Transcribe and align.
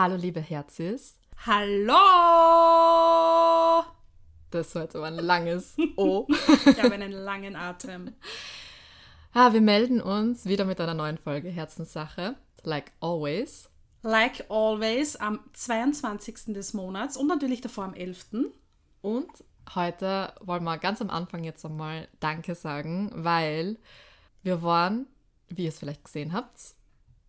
Hallo, 0.00 0.14
liebe 0.14 0.40
Herzis. 0.40 1.18
Hallo! 1.44 1.96
Das 4.48 4.72
war 4.76 4.82
jetzt 4.82 4.94
aber 4.94 5.06
ein 5.06 5.16
langes 5.16 5.76
O. 5.96 6.24
Ich 6.66 6.80
habe 6.80 6.94
einen 6.94 7.10
langen 7.10 7.56
Atem. 7.56 8.14
ah, 9.32 9.52
wir 9.52 9.60
melden 9.60 10.00
uns 10.00 10.46
wieder 10.46 10.66
mit 10.66 10.80
einer 10.80 10.94
neuen 10.94 11.18
Folge 11.18 11.48
Herzenssache. 11.48 12.36
Like 12.62 12.92
always. 13.00 13.68
Like 14.02 14.48
always 14.48 15.16
am 15.16 15.40
22. 15.52 16.54
des 16.54 16.74
Monats 16.74 17.16
und 17.16 17.26
natürlich 17.26 17.60
davor 17.60 17.82
am 17.82 17.94
11. 17.94 18.52
Und 19.02 19.32
heute 19.74 20.32
wollen 20.42 20.62
wir 20.62 20.78
ganz 20.78 21.02
am 21.02 21.10
Anfang 21.10 21.42
jetzt 21.42 21.64
einmal 21.64 22.06
Danke 22.20 22.54
sagen, 22.54 23.10
weil 23.16 23.80
wir 24.44 24.62
waren, 24.62 25.08
wie 25.48 25.64
ihr 25.64 25.70
es 25.70 25.80
vielleicht 25.80 26.04
gesehen 26.04 26.32
habt, 26.34 26.54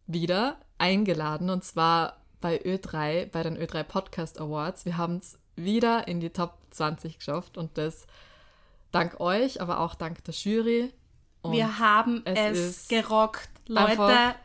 wieder 0.06 0.59
eingeladen 0.78 1.50
und 1.50 1.64
zwar 1.64 2.19
bei 2.42 2.62
Ö3, 2.64 3.28
bei 3.28 3.44
den 3.44 3.58
Ö3 3.58 3.84
Podcast 3.84 4.40
Awards. 4.40 4.86
Wir 4.86 4.98
haben 4.98 5.18
es 5.18 5.38
wieder 5.56 6.08
in 6.08 6.20
die 6.20 6.30
Top 6.30 6.58
20 6.72 7.18
geschafft 7.18 7.58
und 7.58 7.78
das 7.78 8.08
dank 8.92 9.20
euch, 9.20 9.62
aber 9.62 9.80
auch 9.80 9.95
dank 9.95 10.23
der 10.23 10.34
Jury. 10.34 10.94
Und 11.42 11.54
wir 11.54 11.80
haben 11.80 12.22
es 12.26 12.58
es, 12.58 12.88
gerockt. 12.88 13.50
Leute, 13.67 14.36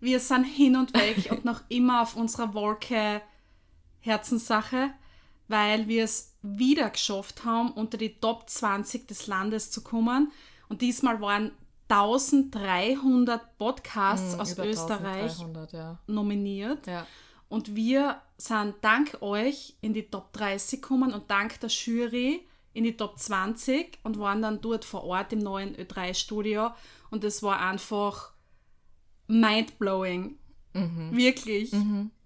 wir 0.00 0.20
sind 0.20 0.44
hin 0.44 0.76
und 0.76 0.94
weg 0.94 1.28
und 1.30 1.44
noch 1.44 1.62
immer 1.68 2.02
auf 2.02 2.16
unserer 2.16 2.52
Wolke 2.54 3.22
Herzenssache, 4.00 4.90
weil 5.48 5.88
wir 5.88 6.04
es 6.04 6.34
wieder 6.42 6.90
geschafft 6.90 7.44
haben, 7.44 7.70
unter 7.72 7.98
die 7.98 8.20
Top 8.20 8.48
20 8.48 9.08
des 9.08 9.26
Landes 9.26 9.70
zu 9.70 9.82
kommen. 9.82 10.30
Und 10.68 10.82
diesmal 10.82 11.20
waren 11.20 11.52
1300 11.88 13.58
Podcasts 13.58 14.36
Mm, 14.36 14.40
aus 14.40 14.58
Österreich 14.58 15.22
1300, 15.40 15.72
ja. 15.72 15.98
nominiert. 16.06 16.86
ja. 16.86 17.06
Und 17.48 17.74
wir 17.76 18.20
sind 18.38 18.74
dank 18.82 19.18
euch 19.22 19.76
in 19.80 19.94
die 19.94 20.10
Top 20.10 20.32
30 20.32 20.82
gekommen 20.82 21.12
und 21.12 21.30
dank 21.30 21.58
der 21.60 21.70
Jury 21.70 22.46
in 22.72 22.84
die 22.84 22.96
Top 22.96 23.18
20 23.18 23.98
und 24.02 24.18
waren 24.18 24.42
dann 24.42 24.60
dort 24.60 24.84
vor 24.84 25.04
Ort 25.04 25.32
im 25.32 25.38
neuen 25.38 25.74
Ö3-Studio. 25.76 26.70
Und 27.10 27.24
es 27.24 27.42
war 27.42 27.60
einfach 27.60 28.32
mindblowing. 29.28 30.38
Wirklich. 30.72 31.72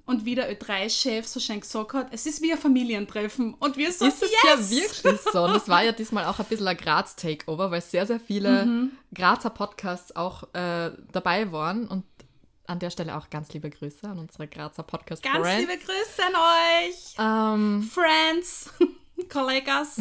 Und 0.06 0.24
wie 0.24 0.34
der 0.34 0.52
Ö3-Chef 0.52 1.24
so 1.28 1.38
schön 1.38 1.60
gesagt 1.60 1.92
hat, 1.92 2.08
es 2.12 2.26
ist 2.26 2.42
wie 2.42 2.50
ein 2.50 2.58
Familientreffen. 2.58 3.54
Und 3.54 3.76
wir 3.76 3.92
so, 3.92 4.06
Ist 4.06 4.24
es 4.24 4.30
yes! 4.32 4.40
ja 4.42 4.70
wirklich 4.70 5.20
so. 5.32 5.44
Und 5.44 5.54
das 5.54 5.68
war 5.68 5.84
ja 5.84 5.92
diesmal 5.92 6.24
auch 6.24 6.40
ein 6.40 6.46
bisschen 6.46 6.66
ein 6.66 6.76
Graz-Takeover, 6.76 7.70
weil 7.70 7.80
sehr, 7.80 8.06
sehr 8.06 8.18
viele 8.18 8.66
Mhm. 8.66 8.90
Grazer 9.14 9.50
Podcasts 9.50 10.16
auch 10.16 10.52
äh, 10.52 10.90
dabei 11.12 11.52
waren. 11.52 11.86
Und 11.86 12.04
an 12.66 12.78
der 12.78 12.90
Stelle 12.90 13.16
auch 13.16 13.30
ganz 13.30 13.52
liebe 13.52 13.70
Grüße 13.70 14.08
an 14.08 14.18
unsere 14.18 14.46
Grazer 14.46 14.82
podcast 14.82 15.22
Ganz 15.22 15.46
Friends. 15.46 15.60
liebe 15.60 15.78
Grüße 15.78 16.22
an 16.26 16.34
euch. 16.36 17.14
Ähm, 17.18 17.82
Friends, 17.82 18.70
Kollegas. 19.28 20.00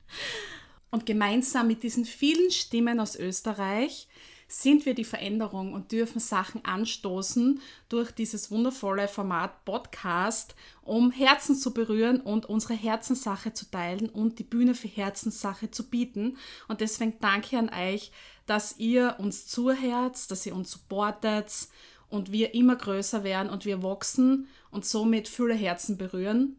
und 0.90 1.06
gemeinsam 1.06 1.68
mit 1.68 1.82
diesen 1.82 2.04
vielen 2.04 2.50
Stimmen 2.50 3.00
aus 3.00 3.16
Österreich 3.16 4.08
sind 4.50 4.84
wir 4.84 4.94
die 4.94 5.04
Veränderung 5.04 5.72
und 5.72 5.92
dürfen 5.92 6.18
Sachen 6.18 6.64
anstoßen 6.64 7.60
durch 7.88 8.10
dieses 8.10 8.50
wundervolle 8.50 9.06
Format 9.06 9.64
Podcast, 9.64 10.56
um 10.82 11.12
Herzen 11.12 11.54
zu 11.54 11.72
berühren 11.72 12.20
und 12.20 12.46
unsere 12.46 12.74
Herzenssache 12.74 13.52
zu 13.52 13.70
teilen 13.70 14.08
und 14.08 14.40
die 14.40 14.44
Bühne 14.44 14.74
für 14.74 14.88
Herzenssache 14.88 15.70
zu 15.70 15.88
bieten. 15.88 16.36
Und 16.66 16.80
deswegen 16.80 17.14
danke 17.20 17.58
an 17.58 17.70
euch, 17.70 18.10
dass 18.46 18.76
ihr 18.78 19.14
uns 19.18 19.46
zuhört, 19.46 20.28
dass 20.32 20.44
ihr 20.44 20.56
uns 20.56 20.72
supportet 20.72 21.68
und 22.08 22.32
wir 22.32 22.52
immer 22.52 22.74
größer 22.74 23.22
werden 23.22 23.50
und 23.50 23.64
wir 23.64 23.84
wachsen 23.84 24.48
und 24.72 24.84
somit 24.84 25.28
viele 25.28 25.54
Herzen 25.54 25.96
berühren. 25.96 26.56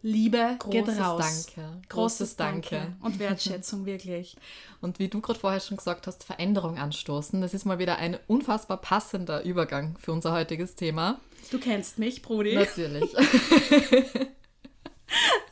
Liebe 0.00 0.58
geht 0.70 0.86
Großes 0.86 1.00
raus. 1.00 1.46
Danke. 1.54 1.82
Großes 1.88 2.36
Danke. 2.36 2.76
Danke. 2.76 2.96
Und 3.00 3.18
Wertschätzung, 3.18 3.84
wirklich. 3.86 4.36
und 4.80 4.98
wie 4.98 5.08
du 5.08 5.20
gerade 5.20 5.38
vorher 5.38 5.60
schon 5.60 5.76
gesagt 5.76 6.06
hast, 6.06 6.24
Veränderung 6.24 6.78
anstoßen. 6.78 7.40
Das 7.40 7.52
ist 7.52 7.64
mal 7.64 7.78
wieder 7.78 7.96
ein 7.96 8.16
unfassbar 8.28 8.76
passender 8.76 9.42
Übergang 9.42 9.96
für 9.98 10.12
unser 10.12 10.32
heutiges 10.32 10.76
Thema. 10.76 11.20
Du 11.50 11.58
kennst 11.58 11.98
mich, 11.98 12.22
Brudi. 12.22 12.54
Natürlich. 12.54 13.10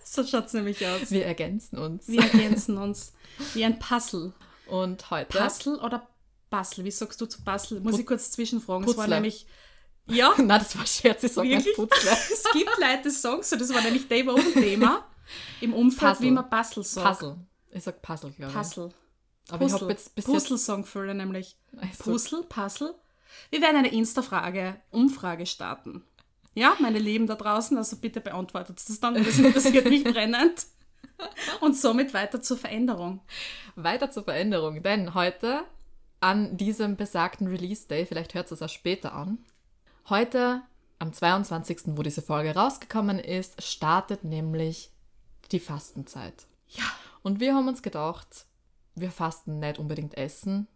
So 0.03 0.25
schaut 0.25 0.47
es 0.47 0.53
nämlich 0.55 0.87
aus. 0.87 1.11
Wir 1.11 1.27
ergänzen 1.27 1.79
uns. 1.79 2.09
Wir 2.09 2.23
ergänzen 2.23 2.79
uns 2.79 3.13
wie 3.55 3.65
ein 3.65 3.79
Puzzle. 3.79 4.33
Und 4.67 5.11
heute. 5.11 5.37
Puzzle 5.37 5.79
oder 5.79 6.07
Puzzle? 6.51 6.85
Wie 6.85 6.91
sagst 6.91 7.21
du 7.21 7.27
zu 7.27 7.43
Puzzle? 7.43 7.81
Muss 7.81 7.99
ich 7.99 8.07
kurz 8.07 8.31
zwischenfragen. 8.31 8.85
Es 8.85 8.97
war 8.97 9.05
Putzle. 9.05 9.15
nämlich. 9.17 9.47
Ja, 10.07 10.35
Na, 10.39 10.59
das 10.59 10.77
war 10.77 10.87
Scherz, 10.87 11.23
ich 11.25 11.33
sag 11.33 11.45
nicht 11.45 11.67
wirklich. 11.67 11.77
Putzle. 11.77 12.11
es 12.33 12.45
gibt 12.53 12.71
Leute, 12.79 13.03
die 13.05 13.11
sagen 13.11 13.43
so. 13.43 13.57
Das 13.57 13.75
war 13.75 13.83
nämlich 13.83 14.09
die 14.09 14.27
Woche 14.27 14.53
Thema 14.53 15.07
im 15.61 15.75
Umfeld, 15.75 16.13
Puzzle. 16.13 16.27
wie 16.27 16.31
man 16.31 16.49
Puzzle 16.49 16.85
sagt. 16.85 17.19
Puzzle. 17.19 17.37
Ich 17.71 17.83
sag 17.83 18.03
Puzzle, 18.03 18.31
glaube 18.31 18.53
ich. 18.53 18.57
Puzzle. 18.57 18.91
Aber 19.49 19.65
ich 19.65 19.73
Puzzle. 19.73 19.81
habe 19.81 19.93
jetzt 19.93 20.15
bis 20.15 20.25
Puzzle 20.25 20.59
sagen 20.59 20.85
viele 20.85 21.15
nämlich. 21.15 21.57
jetzt... 21.83 22.03
Puzzle, 22.03 22.43
Puzzle. 22.45 22.95
Wir 23.51 23.61
werden 23.61 23.77
eine 23.77 23.93
Insta-Frage, 23.93 24.81
Umfrage 24.91 25.47
starten. 25.47 26.03
Ja, 26.55 26.75
meine 26.81 26.99
Lieben 26.99 27.27
da 27.27 27.35
draußen, 27.35 27.77
also 27.77 27.97
bitte 27.97 28.21
beantwortet 28.21 28.81
das 28.89 28.99
dann, 28.99 29.23
das 29.23 29.39
interessiert 29.39 29.85
mich 29.85 30.05
brennend. 30.05 30.67
Und 31.61 31.77
somit 31.77 32.15
weiter 32.15 32.41
zur 32.41 32.57
Veränderung. 32.57 33.21
Weiter 33.75 34.11
zur 34.11 34.25
Veränderung, 34.25 34.83
denn 34.83 35.15
heute 35.15 35.65
an 36.21 36.57
diesem 36.57 36.97
besagten 36.97 37.47
Release 37.47 37.87
Day, 37.87 38.07
vielleicht 38.07 38.35
hört 38.35 38.51
es 38.51 38.63
auch 38.63 38.71
später 38.71 39.13
an, 39.13 39.39
heute 40.09 40.63
am 40.99 41.13
22., 41.13 41.97
wo 41.97 42.03
diese 42.03 42.23
Folge 42.23 42.55
rausgekommen 42.55 43.19
ist, 43.19 43.63
startet 43.63 44.25
nämlich 44.25 44.91
die 45.53 45.61
Fastenzeit. 45.61 46.47
Ja. 46.69 46.85
Und 47.23 47.41
wir 47.41 47.55
haben 47.55 47.69
uns 47.69 47.83
gedacht, 47.83 48.47
wir 48.95 49.11
fasten 49.11 49.59
nicht 49.59 49.79
unbedingt 49.79 50.17
Essen. 50.17 50.67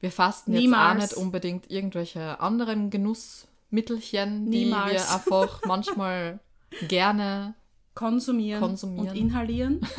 Wir 0.00 0.12
fasten 0.12 0.52
jetzt 0.52 0.62
Niemals. 0.62 0.90
auch 0.90 1.02
nicht 1.02 1.12
unbedingt 1.14 1.70
irgendwelche 1.70 2.40
anderen 2.40 2.90
Genussmittelchen, 2.90 4.50
die 4.50 4.64
Niemals. 4.64 4.92
wir 4.92 5.14
einfach 5.14 5.60
manchmal 5.66 6.38
gerne. 6.86 7.54
Konsumieren, 7.98 8.60
Konsumieren. 8.60 9.08
und 9.08 9.16
inhalieren. 9.16 9.80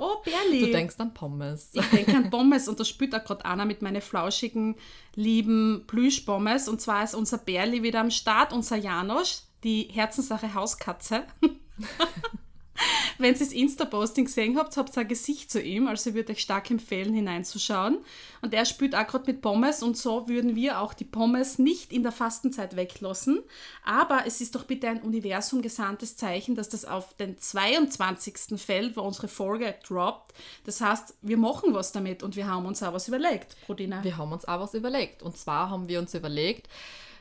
Oh, 0.00 0.16
Berli. 0.22 0.66
Du 0.66 0.70
denkst 0.70 0.96
an 0.98 1.14
Pommes. 1.14 1.70
Ich 1.72 1.86
denke 1.86 2.14
an 2.14 2.30
Pommes 2.30 2.68
und 2.68 2.78
da 2.78 2.84
spielt 2.84 3.14
auch 3.14 3.24
gerade 3.24 3.44
einer 3.44 3.64
mit 3.64 3.82
meinen 3.82 4.02
flauschigen, 4.02 4.76
lieben 5.14 5.84
Plüschpommes. 5.86 6.68
Und 6.68 6.80
zwar 6.80 7.02
ist 7.02 7.14
unser 7.14 7.38
Berli 7.38 7.82
wieder 7.82 8.00
am 8.00 8.10
Start, 8.10 8.52
unser 8.52 8.76
Janosch, 8.76 9.40
die 9.64 9.88
Herzenssache 9.90 10.54
Hauskatze. 10.54 11.24
Wenn 13.18 13.34
ihr 13.34 13.38
das 13.38 13.52
Insta-Posting 13.52 14.26
gesehen 14.26 14.56
habt, 14.56 14.76
habt 14.76 14.96
ihr 14.96 15.00
ein 15.00 15.08
Gesicht 15.08 15.50
zu 15.50 15.60
ihm, 15.60 15.86
also 15.86 16.10
ich 16.10 16.16
würde 16.16 16.32
euch 16.32 16.40
stark 16.40 16.70
empfehlen, 16.70 17.14
hineinzuschauen. 17.14 17.98
Und 18.40 18.54
er 18.54 18.64
spielt 18.64 18.94
auch 18.94 19.06
gerade 19.06 19.30
mit 19.30 19.40
Pommes 19.40 19.82
und 19.82 19.96
so 19.96 20.28
würden 20.28 20.54
wir 20.54 20.80
auch 20.80 20.94
die 20.94 21.04
Pommes 21.04 21.58
nicht 21.58 21.92
in 21.92 22.02
der 22.02 22.12
Fastenzeit 22.12 22.76
weglassen. 22.76 23.42
Aber 23.84 24.24
es 24.26 24.40
ist 24.40 24.54
doch 24.54 24.64
bitte 24.64 24.88
ein 24.88 25.02
Universum 25.02 25.62
gesandtes 25.62 26.16
Zeichen, 26.16 26.54
dass 26.54 26.68
das 26.68 26.84
auf 26.84 27.14
den 27.14 27.38
22. 27.38 28.60
fällt, 28.60 28.96
wo 28.96 29.02
unsere 29.02 29.28
Folge 29.28 29.74
droppt. 29.86 30.32
Das 30.64 30.80
heißt, 30.80 31.14
wir 31.22 31.36
machen 31.36 31.74
was 31.74 31.92
damit 31.92 32.22
und 32.22 32.36
wir 32.36 32.46
haben 32.46 32.66
uns 32.66 32.82
auch 32.82 32.92
was 32.92 33.08
überlegt, 33.08 33.56
Brodina. 33.66 34.02
Wir 34.04 34.16
haben 34.16 34.32
uns 34.32 34.46
auch 34.46 34.60
was 34.60 34.74
überlegt. 34.74 35.22
Und 35.22 35.36
zwar 35.36 35.70
haben 35.70 35.88
wir 35.88 35.98
uns 35.98 36.14
überlegt, 36.14 36.68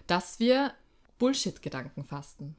dass 0.05 0.39
wir 0.39 0.73
Bullshit-Gedanken 1.17 2.03
fasten. 2.03 2.55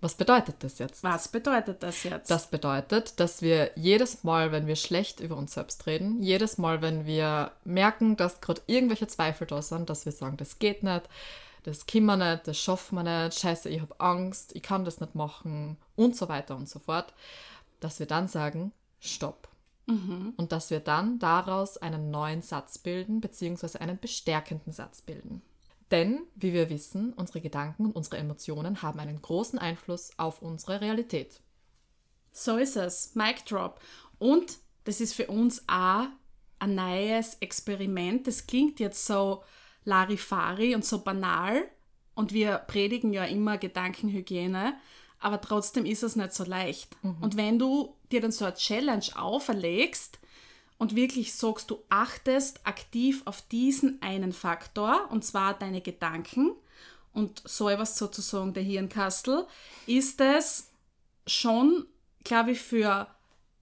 Was 0.00 0.16
bedeutet 0.16 0.56
das 0.60 0.78
jetzt? 0.78 1.04
Was 1.04 1.28
bedeutet 1.28 1.82
das 1.82 2.02
jetzt? 2.02 2.30
Das 2.30 2.48
bedeutet, 2.48 3.20
dass 3.20 3.40
wir 3.40 3.70
jedes 3.76 4.24
Mal, 4.24 4.50
wenn 4.50 4.66
wir 4.66 4.74
schlecht 4.74 5.20
über 5.20 5.36
uns 5.36 5.54
selbst 5.54 5.86
reden, 5.86 6.22
jedes 6.22 6.58
Mal, 6.58 6.82
wenn 6.82 7.06
wir 7.06 7.52
merken, 7.64 8.16
dass 8.16 8.40
gerade 8.40 8.62
irgendwelche 8.66 9.06
Zweifel 9.06 9.46
da 9.46 9.62
sind, 9.62 9.88
dass 9.88 10.06
wir 10.06 10.12
sagen, 10.12 10.36
das 10.36 10.58
geht 10.58 10.82
nicht, 10.82 11.08
das 11.62 11.86
können 11.86 12.06
wir 12.06 12.16
nicht, 12.16 12.48
das 12.48 12.58
schaffen 12.58 12.96
wir 12.96 13.04
nicht, 13.04 13.38
scheiße, 13.38 13.68
ich 13.68 13.80
habe 13.80 13.98
Angst, 14.00 14.56
ich 14.56 14.62
kann 14.62 14.84
das 14.84 15.00
nicht 15.00 15.14
machen 15.14 15.76
und 15.94 16.16
so 16.16 16.28
weiter 16.28 16.56
und 16.56 16.68
so 16.68 16.80
fort, 16.80 17.14
dass 17.78 18.00
wir 18.00 18.06
dann 18.06 18.26
sagen, 18.26 18.72
stopp. 18.98 19.48
Und 20.36 20.50
dass 20.50 20.70
wir 20.70 20.80
dann 20.80 21.18
daraus 21.18 21.76
einen 21.76 22.10
neuen 22.10 22.42
Satz 22.42 22.78
bilden, 22.78 23.20
beziehungsweise 23.20 23.80
einen 23.80 23.98
bestärkenden 23.98 24.72
Satz 24.72 25.02
bilden. 25.02 25.42
Denn, 25.94 26.26
wie 26.34 26.52
wir 26.52 26.70
wissen, 26.70 27.12
unsere 27.12 27.40
Gedanken 27.40 27.84
und 27.86 27.94
unsere 27.94 28.16
Emotionen 28.16 28.82
haben 28.82 28.98
einen 28.98 29.22
großen 29.22 29.60
Einfluss 29.60 30.10
auf 30.16 30.42
unsere 30.42 30.80
Realität. 30.80 31.40
So 32.32 32.56
ist 32.56 32.74
es. 32.74 33.14
Mic 33.14 33.44
drop. 33.48 33.80
Und 34.18 34.58
das 34.82 35.00
ist 35.00 35.14
für 35.14 35.28
uns 35.28 35.62
auch 35.68 36.06
ein 36.58 36.74
neues 36.74 37.34
Experiment. 37.34 38.26
Das 38.26 38.48
klingt 38.48 38.80
jetzt 38.80 39.06
so 39.06 39.44
Larifari 39.84 40.74
und 40.74 40.84
so 40.84 40.98
banal. 40.98 41.62
Und 42.16 42.32
wir 42.32 42.58
predigen 42.58 43.12
ja 43.12 43.22
immer 43.26 43.56
Gedankenhygiene. 43.56 44.74
Aber 45.20 45.40
trotzdem 45.40 45.86
ist 45.86 46.02
es 46.02 46.16
nicht 46.16 46.32
so 46.32 46.42
leicht. 46.42 46.96
Und 47.20 47.36
wenn 47.36 47.56
du 47.56 47.94
dir 48.10 48.20
dann 48.20 48.32
so 48.32 48.46
eine 48.46 48.54
Challenge 48.54 49.06
auferlegst 49.14 50.18
und 50.78 50.96
wirklich 50.96 51.34
sagst, 51.34 51.70
du 51.70 51.78
achtest 51.88 52.66
aktiv 52.66 53.22
auf 53.24 53.42
diesen 53.42 54.00
einen 54.02 54.32
Faktor, 54.32 55.08
und 55.10 55.24
zwar 55.24 55.54
deine 55.54 55.80
Gedanken, 55.80 56.52
und 57.12 57.42
so 57.44 57.68
etwas 57.68 57.96
sozusagen 57.96 58.54
der 58.54 58.64
Hirnkastel, 58.64 59.46
ist 59.86 60.20
es 60.20 60.72
schon, 61.26 61.86
glaube 62.24 62.50
ich, 62.50 62.60
für 62.60 63.06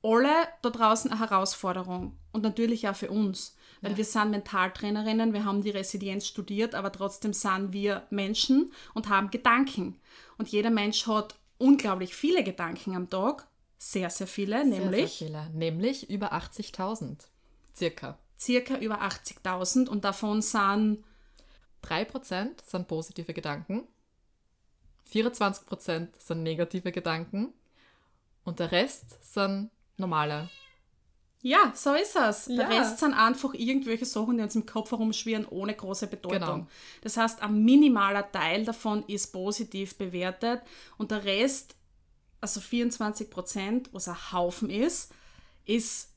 alle 0.02 0.32
da 0.62 0.70
draußen 0.70 1.10
eine 1.10 1.20
Herausforderung 1.20 2.16
und 2.32 2.42
natürlich 2.42 2.88
auch 2.88 2.96
für 2.96 3.10
uns, 3.10 3.54
weil 3.82 3.92
Ja. 3.92 3.96
wir 3.98 4.04
sind 4.06 4.30
Mentaltrainerinnen, 4.30 5.34
wir 5.34 5.44
haben 5.44 5.62
die 5.62 5.70
Resilienz 5.70 6.26
studiert, 6.26 6.74
aber 6.74 6.90
trotzdem 6.90 7.34
sind 7.34 7.72
wir 7.72 8.06
Menschen 8.10 8.72
und 8.94 9.08
haben 9.10 9.30
Gedanken. 9.30 10.00
Und 10.38 10.48
jeder 10.48 10.70
Mensch 10.70 11.06
hat 11.06 11.36
unglaublich 11.58 12.14
viele 12.14 12.42
Gedanken 12.42 12.96
am 12.96 13.10
Tag, 13.10 13.46
sehr, 13.84 14.10
sehr 14.10 14.28
viele, 14.28 14.64
nämlich 14.64 15.18
Sehr, 15.18 15.28
sehr 15.28 15.42
viele. 15.42 15.50
Nämlich 15.58 16.08
über 16.08 16.32
80.000. 16.32 17.16
Circa. 17.74 18.16
circa 18.38 18.76
über 18.76 19.02
80.000 19.02 19.88
und 19.88 20.04
davon 20.04 20.40
sind 20.40 21.04
3% 21.82 22.50
sind 22.64 22.86
positive 22.86 23.34
Gedanken, 23.34 23.88
24% 25.12 26.08
sind 26.16 26.42
negative 26.44 26.92
Gedanken 26.92 27.52
und 28.44 28.60
der 28.60 28.70
Rest 28.70 29.18
sind 29.24 29.70
normale. 29.96 30.48
Ja, 31.40 31.72
so 31.74 31.94
ist 31.94 32.14
es. 32.14 32.44
Der 32.44 32.56
Ja. 32.56 32.68
Rest 32.68 33.00
sind 33.00 33.14
einfach 33.14 33.52
irgendwelche 33.54 34.04
Sachen, 34.04 34.36
die 34.36 34.44
uns 34.44 34.54
im 34.54 34.64
Kopf 34.64 34.92
herumschwirren, 34.92 35.44
ohne 35.48 35.74
große 35.74 36.06
Bedeutung. 36.06 36.38
Genau. 36.38 36.66
Das 37.00 37.16
heißt, 37.16 37.42
ein 37.42 37.64
minimaler 37.64 38.30
Teil 38.30 38.64
davon 38.64 39.02
ist 39.08 39.32
positiv 39.32 39.96
bewertet 39.98 40.62
und 40.98 41.10
der 41.10 41.24
Rest, 41.24 41.74
also 42.42 42.60
24 42.60 43.30
Prozent, 43.30 43.88
was 43.92 44.08
ein 44.08 44.32
Haufen 44.32 44.68
ist, 44.68 45.12
ist 45.64 46.10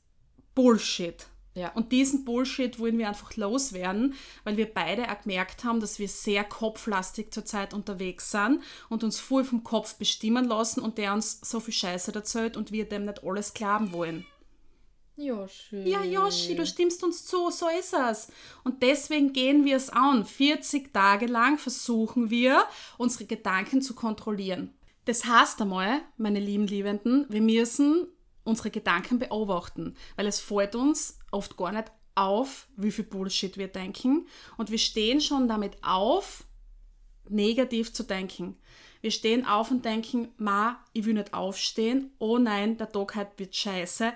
Bullshit. 0.54 1.26
Ja. 1.54 1.72
Und 1.72 1.90
diesen 1.90 2.26
Bullshit 2.26 2.78
wollen 2.78 2.98
wir 2.98 3.08
einfach 3.08 3.34
loswerden, 3.36 4.14
weil 4.44 4.58
wir 4.58 4.66
beide 4.66 5.10
auch 5.10 5.22
gemerkt 5.22 5.64
haben, 5.64 5.80
dass 5.80 5.98
wir 5.98 6.08
sehr 6.08 6.44
kopflastig 6.44 7.32
zurzeit 7.32 7.72
unterwegs 7.72 8.30
sind 8.30 8.62
und 8.90 9.02
uns 9.02 9.18
voll 9.18 9.42
vom 9.42 9.64
Kopf 9.64 9.94
bestimmen 9.94 10.44
lassen 10.44 10.80
und 10.80 10.98
der 10.98 11.14
uns 11.14 11.40
so 11.42 11.60
viel 11.60 11.72
Scheiße 11.72 12.14
erzählt 12.14 12.58
und 12.58 12.72
wir 12.72 12.86
dem 12.86 13.06
nicht 13.06 13.24
alles 13.24 13.54
glauben 13.54 13.92
wollen. 13.92 14.26
Yoshi. 15.16 15.88
Ja, 15.88 16.04
Yoshi, 16.04 16.54
du 16.56 16.66
stimmst 16.66 17.02
uns 17.02 17.24
zu, 17.24 17.50
so 17.50 17.68
ist 17.70 17.94
es. 17.94 18.28
Und 18.64 18.82
deswegen 18.82 19.32
gehen 19.32 19.64
wir 19.64 19.76
es 19.76 19.88
an. 19.88 20.26
40 20.26 20.92
Tage 20.92 21.24
lang 21.24 21.56
versuchen 21.56 22.28
wir, 22.28 22.64
unsere 22.98 23.24
Gedanken 23.24 23.80
zu 23.80 23.94
kontrollieren. 23.94 24.74
Das 25.06 25.24
heißt 25.24 25.62
einmal, 25.62 26.02
meine 26.16 26.40
lieben 26.40 26.66
Liebenden, 26.66 27.26
wir 27.28 27.40
müssen 27.40 28.08
unsere 28.44 28.70
Gedanken 28.70 29.18
beobachten, 29.18 29.96
weil 30.16 30.26
es 30.26 30.40
fällt 30.40 30.74
uns 30.74 31.18
oft 31.30 31.56
gar 31.56 31.72
nicht 31.72 31.90
auf, 32.16 32.66
wie 32.76 32.90
viel 32.90 33.04
Bullshit 33.04 33.56
wir 33.56 33.68
denken. 33.68 34.26
Und 34.56 34.70
wir 34.70 34.78
stehen 34.78 35.20
schon 35.20 35.46
damit 35.46 35.76
auf, 35.82 36.44
negativ 37.28 37.92
zu 37.92 38.02
denken. 38.02 38.56
Wir 39.00 39.12
stehen 39.12 39.46
auf 39.46 39.70
und 39.70 39.84
denken, 39.84 40.32
ma, 40.38 40.84
ich 40.92 41.04
will 41.04 41.14
nicht 41.14 41.34
aufstehen. 41.34 42.10
Oh 42.18 42.38
nein, 42.38 42.76
der 42.76 42.90
Tag 42.90 43.14
heute 43.14 43.32
wird 43.36 43.54
scheiße. 43.54 44.12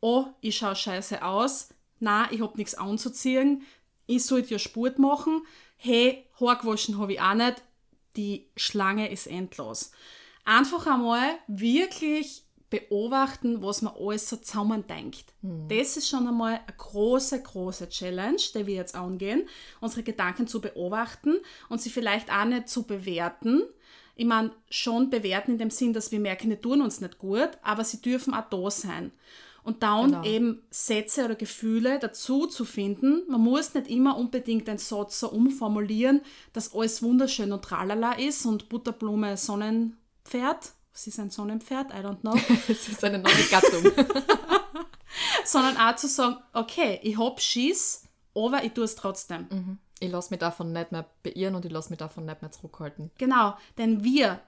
Oh, 0.00 0.26
ich 0.42 0.58
schaue 0.58 0.76
scheiße 0.76 1.24
aus. 1.24 1.70
Na, 2.00 2.30
ich 2.30 2.42
hab 2.42 2.58
nichts 2.58 2.74
anzuziehen. 2.74 3.62
Ich 4.06 4.26
sollte 4.26 4.50
ja 4.50 4.58
Sport 4.58 4.98
machen. 4.98 5.42
Hey, 5.76 6.26
Haar 6.38 6.58
gewaschen 6.58 6.98
habe 6.98 7.14
ich 7.14 7.20
auch 7.20 7.34
nicht. 7.34 7.62
Die 8.18 8.50
Schlange 8.56 9.10
ist 9.10 9.26
endlos. 9.28 9.92
Einfach 10.44 10.86
einmal 10.86 11.38
wirklich 11.46 12.42
beobachten, 12.68 13.62
was 13.62 13.80
man 13.80 13.94
alles 13.98 14.28
so 14.28 14.36
zusammen 14.36 14.86
denkt. 14.86 15.32
Das 15.68 15.96
ist 15.96 16.08
schon 16.08 16.26
einmal 16.26 16.54
eine 16.54 16.76
große, 16.76 17.42
große 17.42 17.88
Challenge, 17.88 18.40
die 18.54 18.66
wir 18.66 18.74
jetzt 18.74 18.94
angehen, 18.94 19.48
unsere 19.80 20.02
Gedanken 20.02 20.46
zu 20.46 20.60
beobachten 20.60 21.36
und 21.68 21.80
sie 21.80 21.90
vielleicht 21.90 22.30
auch 22.30 22.44
nicht 22.44 22.68
zu 22.68 22.82
bewerten. 22.82 23.62
Ich 24.16 24.26
meine, 24.26 24.50
schon 24.68 25.10
bewerten 25.10 25.52
in 25.52 25.58
dem 25.58 25.70
Sinn, 25.70 25.92
dass 25.92 26.10
wir 26.10 26.20
merken, 26.20 26.50
die 26.50 26.56
tun 26.56 26.82
uns 26.82 27.00
nicht 27.00 27.18
gut, 27.18 27.50
aber 27.62 27.84
sie 27.84 28.02
dürfen 28.02 28.34
auch 28.34 28.48
da 28.50 28.70
sein. 28.70 29.12
Und 29.68 29.82
dann 29.82 30.12
Genau. 30.12 30.24
eben 30.24 30.62
Sätze 30.70 31.26
oder 31.26 31.34
Gefühle 31.34 31.98
dazu 31.98 32.46
zu 32.46 32.64
finden. 32.64 33.22
Man 33.28 33.42
muss 33.42 33.74
nicht 33.74 33.88
immer 33.90 34.16
unbedingt 34.16 34.66
einen 34.68 34.78
Satz 34.78 35.20
so 35.20 35.30
umformulieren, 35.30 36.22
dass 36.54 36.74
alles 36.74 37.02
wunderschön 37.02 37.52
und 37.52 37.62
tralala 37.62 38.12
ist 38.12 38.46
und 38.46 38.70
Butterblume 38.70 39.36
Sonnenpferd. 39.36 40.72
Was 40.94 41.06
ist 41.06 41.18
ein 41.20 41.28
Sonnenpferd? 41.30 41.90
I 41.92 41.98
don't 41.98 42.20
know. 42.20 42.34
Es 42.68 42.88
ist 42.88 43.04
eine 43.04 43.18
neue 43.18 43.44
Gattung. 43.50 43.92
Sondern 45.44 45.76
auch 45.76 45.96
zu 45.96 46.08
sagen, 46.08 46.36
okay, 46.54 46.98
ich 47.02 47.18
hab 47.18 47.40
Schiss, 47.40 48.04
aber 48.34 48.64
ich 48.64 48.72
tue 48.72 48.84
es 48.84 48.94
trotzdem. 48.94 49.78
ich 50.00 50.10
lasse 50.10 50.30
mich 50.30 50.40
davon 50.40 50.72
nicht 50.72 50.92
mehr 50.92 51.04
beirren 51.22 51.54
und 51.56 51.64
ich 51.64 51.72
lasse 51.72 51.90
mich 51.90 51.98
davon 51.98 52.24
nicht 52.24 52.40
mehr 52.42 52.50
zurückhalten. 52.50 53.10
Genau, 53.18 53.54
denn 53.76 54.02
wir 54.04 54.40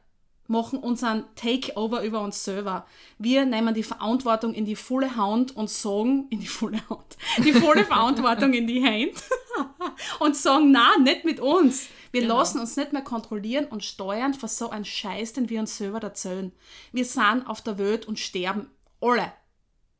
machen 0.50 0.80
unseren 0.80 1.24
Takeover 1.36 2.02
über 2.02 2.20
uns 2.22 2.44
selber. 2.44 2.84
Wir 3.18 3.46
nehmen 3.46 3.72
die 3.72 3.84
Verantwortung 3.84 4.52
in 4.52 4.64
die 4.64 4.74
volle 4.74 5.14
Hand 5.14 5.56
und 5.56 5.70
sagen, 5.70 6.26
in 6.30 6.40
die 6.40 6.46
volle 6.48 6.80
Hand, 6.90 7.16
die 7.38 7.52
volle 7.52 7.84
Verantwortung 7.84 8.52
in 8.52 8.66
die 8.66 8.84
Hand 8.84 9.22
und 10.18 10.36
sagen, 10.36 10.72
na, 10.72 10.98
nicht 10.98 11.24
mit 11.24 11.38
uns. 11.40 11.88
Wir 12.10 12.22
Genau. 12.22 12.38
lassen 12.38 12.58
uns 12.58 12.76
nicht 12.76 12.92
mehr 12.92 13.02
kontrollieren 13.02 13.66
und 13.66 13.84
steuern 13.84 14.34
für 14.34 14.48
so 14.48 14.70
einen 14.70 14.84
Scheiß, 14.84 15.34
den 15.34 15.48
wir 15.48 15.60
uns 15.60 15.76
selber 15.78 16.02
erzählen. 16.02 16.50
Wir 16.90 17.04
sind 17.04 17.44
auf 17.46 17.60
der 17.60 17.78
Welt 17.78 18.06
und 18.08 18.18
sterben 18.18 18.68
alle. 19.00 19.32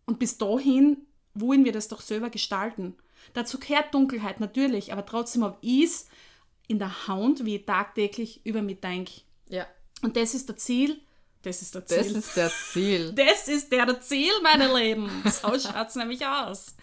Und 0.05 0.19
bis 0.19 0.37
dahin 0.37 1.06
wollen 1.35 1.64
wir 1.64 1.70
das 1.70 1.87
doch 1.87 2.00
selber 2.00 2.29
gestalten. 2.29 2.96
Dazu 3.35 3.61
gehört 3.61 3.94
Dunkelheit 3.94 4.41
natürlich, 4.41 4.93
aber 4.93 5.06
trotzdem 5.06 5.44
habe 5.44 5.58
ich 5.61 5.85
es 5.85 6.08
in 6.67 6.81
der 6.81 7.06
Hand, 7.06 7.44
wie 7.44 7.55
ich 7.56 7.67
tagtäglich 7.67 8.44
über 8.44 8.63
mich 8.63 8.81
denke. 8.81 9.13
Ja. 9.48 9.67
Und 10.03 10.17
das 10.17 10.35
ist 10.35 10.49
der 10.49 10.57
Ziel. 10.57 11.01
Das 11.43 11.63
ist 11.63 11.75
der 11.75 11.87
Ziel. 11.87 11.97
Das 11.99 12.07
ist 12.13 12.37
der 12.37 12.51
Ziel. 12.51 13.13
Das 13.17 13.49
ist 13.49 13.73
der, 13.73 14.01
Ziel, 14.01 14.33
meine 14.43 14.73
Lieben. 14.79 15.11
So 15.25 15.49
schaut 15.59 15.89
es 15.89 15.95
nämlich 15.95 16.25
aus. 16.27 16.75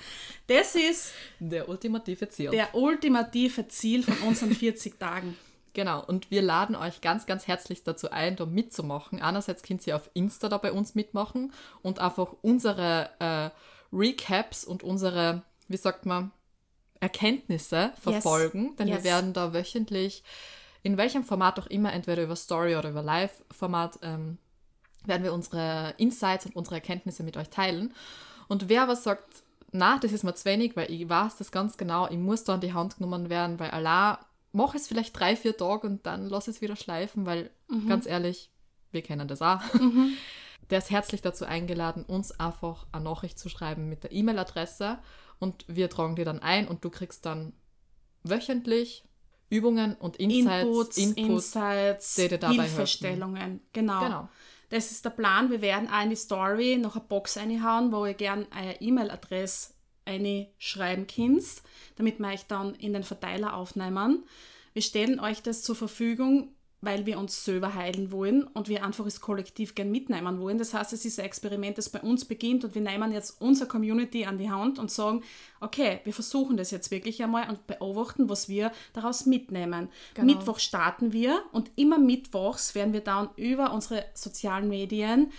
Das 0.48 0.76
ist 0.76 1.12
Der 1.40 1.68
ultimative 1.70 2.28
Ziel. 2.30 2.50
der 2.52 2.74
ultimative 2.74 3.68
Ziel 3.68 4.04
von 4.04 4.18
unseren 4.28 4.54
40 4.56 4.98
Tagen. 5.00 5.38
Genau, 5.74 6.04
und 6.04 6.32
wir 6.32 6.42
laden 6.42 6.76
euch 6.76 7.02
ganz, 7.02 7.28
ganz 7.28 7.46
herzlich 7.46 7.84
dazu 7.84 8.10
ein, 8.10 8.36
da 8.36 8.48
mitzumachen. 8.48 9.22
Einerseits 9.22 9.62
könnt 9.62 9.86
ihr 9.86 9.96
auf 9.96 10.10
Insta 10.16 10.50
da 10.50 10.58
bei 10.58 10.72
uns 10.72 10.96
mitmachen 10.96 11.54
und 11.84 12.00
einfach 12.00 12.34
unsere 12.42 13.12
äh, 13.20 13.50
Recaps 13.96 14.64
und 14.64 14.82
unsere, 14.82 15.44
wie 15.68 15.78
sagt 15.78 16.08
man, 16.08 16.32
Erkenntnisse 17.00 17.92
verfolgen, 18.02 18.76
denn 18.78 18.88
Yes. 18.88 18.98
wir 18.98 19.04
werden 19.04 19.34
da 19.34 19.54
wöchentlich, 19.54 20.24
in 20.88 20.96
welchem 20.96 21.25
Format 21.25 21.60
auch 21.60 21.67
immer, 21.67 21.91
entweder 21.91 22.24
über 22.24 22.38
Story 22.38 22.77
oder 22.77 22.91
über 22.91 23.01
Live-Format, 23.01 24.00
ähm, 24.03 24.38
werden 25.06 25.24
wir 25.24 25.34
unsere 25.34 25.94
Insights 25.98 26.46
und 26.46 26.56
unsere 26.56 26.75
Erkenntnisse 26.75 27.24
mit 27.24 27.36
euch 27.36 27.50
teilen. 27.50 27.94
Und 28.48 28.70
wer 28.70 28.84
aber 28.84 28.96
sagt, 28.96 29.44
na, 29.74 30.00
das 30.00 30.13
ist 30.13 30.24
mir 30.24 30.34
zu 30.34 30.46
wenig, 30.46 30.77
weil 30.77 30.89
ich 30.89 31.10
weiß 31.10 31.36
das 31.36 31.51
ganz 31.51 31.75
genau, 31.75 32.08
ich 32.08 32.17
muss 32.17 32.46
da 32.46 32.53
an 32.53 32.62
die 32.62 32.74
Hand 32.74 32.96
genommen 32.96 33.29
werden, 33.29 33.60
weil 33.60 33.72
Allah 33.72 34.20
mach 34.53 34.75
es 34.75 34.88
vielleicht 34.88 35.20
drei, 35.20 35.36
vier 35.36 35.58
Tage 35.58 35.88
und 35.88 36.06
dann 36.06 36.29
lass 36.29 36.48
es 36.48 36.62
wieder 36.62 36.77
schleifen, 36.77 37.25
weil 37.25 37.51
ganz 37.89 38.06
ehrlich, 38.06 38.50
wir 38.91 39.01
kennen 39.01 39.27
das 39.27 39.41
auch. 39.41 39.60
Der 40.70 40.77
ist 40.77 40.89
herzlich 40.89 41.22
dazu 41.22 41.44
eingeladen, 41.44 42.06
uns 42.06 42.32
einfach 42.39 42.88
eine 42.94 43.03
Nachricht 43.03 43.38
zu 43.38 43.50
schreiben 43.50 43.89
mit 43.89 44.03
der 44.03 44.13
E-Mail-Adresse 44.13 45.00
und 45.39 45.65
wir 45.67 45.89
tragen 45.89 46.15
die 46.15 46.24
dann 46.24 46.39
ein 46.39 46.65
und 46.65 46.86
du 46.86 46.89
kriegst 46.89 47.25
dann 47.25 47.51
wöchentlich 48.24 49.03
Übungen 49.50 49.96
und 49.96 50.18
Insights, 50.18 50.98
Inputs, 50.98 50.98
Insights, 50.98 52.16
dir 52.16 52.38
dabei 52.38 52.63
Hilfestellungen. 52.63 53.62
Genau. 53.74 54.00
Genau. 54.01 54.30
Das 54.70 54.92
ist 54.92 55.06
der 55.06 55.12
Plan. 55.12 55.50
Wir 55.50 55.62
werden 55.62 55.88
die 56.10 56.16
Story 56.16 56.77
noch 56.77 56.96
eine 56.96 57.06
Box 57.06 57.38
reinhauen, 57.38 57.92
wo 57.92 58.06
ihr 58.06 58.13
gern 58.13 58.46
eine 58.51 58.82
E-Mail-Adresse 58.82 59.74
schreiben 60.58 61.08
könnt, 61.08 61.46
damit 61.96 62.20
wir 62.20 62.27
euch 62.27 62.46
dann 62.48 62.75
in 62.75 62.94
den 62.94 63.04
Verteiler 63.04 63.56
aufnehmen. 63.56 64.25
Wir 64.74 64.82
stellen 64.82 65.20
euch 65.20 65.42
das 65.42 65.63
zur 65.63 65.75
Verfügung 65.75 66.54
weil 66.81 67.05
wir 67.07 67.17
uns 67.17 67.43
selber 67.43 67.74
heilen 67.74 68.12
wollen 68.12 68.43
und 68.43 68.69
wir 68.69 68.84
einfach 68.84 69.03
das 69.03 69.19
Kollektiv 69.19 69.74
gern 69.74 69.89
mitnehmen 69.89 70.39
wollen. 70.39 70.60
Das 70.60 70.74
heißt, 70.74 70.93
es 70.93 71.05
ist 71.05 71.19
ein 71.19 71.25
Experiment, 71.25 71.77
das 71.77 71.89
bei 71.89 72.01
uns 72.01 72.25
beginnt 72.25 72.63
und 72.63 72.75
wir 72.75 72.81
nehmen 72.81 73.12
jetzt 73.12 73.41
unsere 73.41 73.67
Community 73.67 74.25
an 74.25 74.38
die 74.38 74.50
Hand 74.50 74.77
und 74.77 74.91
sagen, 74.91 75.24
okay, 75.60 76.01
wir 76.03 76.13
versuchen 76.13 76.55
das 76.55 76.69
jetzt 76.69 76.91
wirklich 76.91 77.22
einmal 77.24 77.50
und 77.50 77.65
beobachten, 77.65 78.29
was 78.29 78.48
wir 78.48 78.72
daraus 78.93 79.25
mitnehmen. 79.25 79.89
Genau. 80.13 80.34
Mittwoch 80.34 80.60
starten 80.60 81.13
wir 81.13 81.41
und 81.51 81.72
immer 81.75 81.98
mittwochs 81.98 82.75
werden 82.75 82.93
wir 82.93 83.01
dann 83.01 83.29
über 83.38 83.74
unsere 83.74 84.05
sozialen 84.13 84.69
Medien 84.69 85.31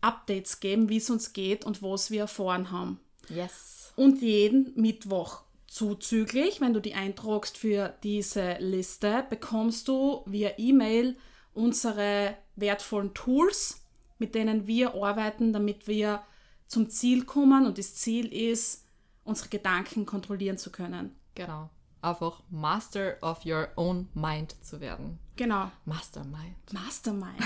Updates 0.00 0.60
geben, 0.60 0.88
wie 0.88 0.98
es 0.98 1.10
uns 1.10 1.32
geht 1.32 1.64
und 1.64 1.82
was 1.82 2.10
wir 2.10 2.22
erfahren 2.22 2.70
haben. 2.70 3.00
Yes. 3.28 3.92
Und 3.96 4.22
jeden 4.22 4.72
Mittwoch 4.76 5.42
zuzüglich, 5.76 6.62
wenn 6.62 6.72
du 6.72 6.80
die 6.80 6.94
eintragst 6.94 7.58
für 7.58 7.94
diese 8.02 8.56
Liste, 8.60 9.26
bekommst 9.28 9.88
du 9.88 10.22
via 10.24 10.52
E-Mail 10.56 11.18
unsere 11.52 12.34
wertvollen 12.56 13.12
Tools, 13.12 13.84
mit 14.18 14.34
denen 14.34 14.66
wir 14.66 14.94
arbeiten, 14.94 15.52
damit 15.52 15.86
wir 15.86 16.22
zum 16.66 16.88
Ziel 16.88 17.24
kommen. 17.24 17.66
Und 17.66 17.76
das 17.76 17.94
Ziel 17.94 18.32
ist, 18.32 18.86
unsere 19.24 19.50
Gedanken 19.50 20.06
kontrollieren 20.06 20.56
zu 20.56 20.72
können. 20.72 21.14
Genau. 21.34 21.68
Einfach 22.00 22.42
Master 22.48 23.18
of 23.20 23.44
your 23.44 23.68
own 23.76 24.08
mind 24.14 24.56
zu 24.64 24.80
werden. 24.80 25.18
Genau. 25.36 25.70
Mastermind. 25.84 26.56
Mastermind. 26.72 27.36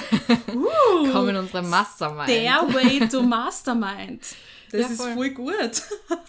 Komm 1.12 1.28
in 1.30 1.36
unsere 1.36 1.62
Mastermind. 1.62 2.28
Der 2.28 2.62
way 2.72 3.08
to 3.08 3.22
Mastermind. 3.22 4.22
Das 4.70 4.82
Ja, 4.82 4.86
ist 4.86 5.02
voll 5.02 5.30
gut. 5.30 5.82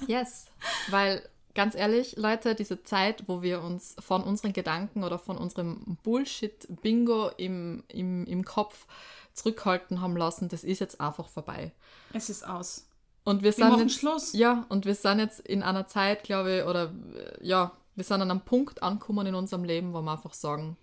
Yes. 0.07 0.45
Weil, 0.89 1.21
ganz 1.55 1.75
ehrlich, 1.75 2.15
Leute, 2.17 2.55
diese 2.55 2.83
Zeit, 2.83 3.27
wo 3.27 3.41
wir 3.41 3.61
uns 3.61 3.95
von 3.99 4.23
unseren 4.23 4.53
Gedanken 4.53 5.03
oder 5.03 5.19
von 5.19 5.37
unserem 5.37 5.97
Bullshit-Bingo 6.03 7.31
im, 7.37 7.83
im, 7.87 8.25
im 8.25 8.45
Kopf 8.45 8.85
zurückhalten 9.33 10.01
haben 10.01 10.17
lassen, 10.17 10.49
das 10.49 10.63
ist 10.63 10.79
jetzt 10.79 10.99
einfach 10.99 11.29
vorbei. 11.29 11.71
Es 12.13 12.29
ist 12.29 12.47
aus. 12.47 12.87
Und 13.23 13.43
wir 13.43 13.55
Wir 13.55 13.69
sind 13.69 13.79
jetzt, 13.79 13.99
Schluss. 13.99 14.33
Ja, 14.33 14.65
und 14.69 14.85
wir 14.85 14.95
sind 14.95 15.19
jetzt 15.19 15.39
in 15.41 15.63
einer 15.63 15.87
Zeit, 15.87 16.23
glaube 16.23 16.59
ich, 16.59 16.63
oder 16.65 16.91
äh, 17.15 17.45
ja, 17.47 17.71
wir 17.95 18.03
sind 18.03 18.21
an 18.21 18.31
einem 18.31 18.41
Punkt 18.41 18.81
angekommen 18.81 19.27
in 19.27 19.35
unserem 19.35 19.63
Leben, 19.63 19.93
wo 19.93 20.01
wir 20.01 20.11
einfach 20.11 20.33
sagen, 20.33 20.77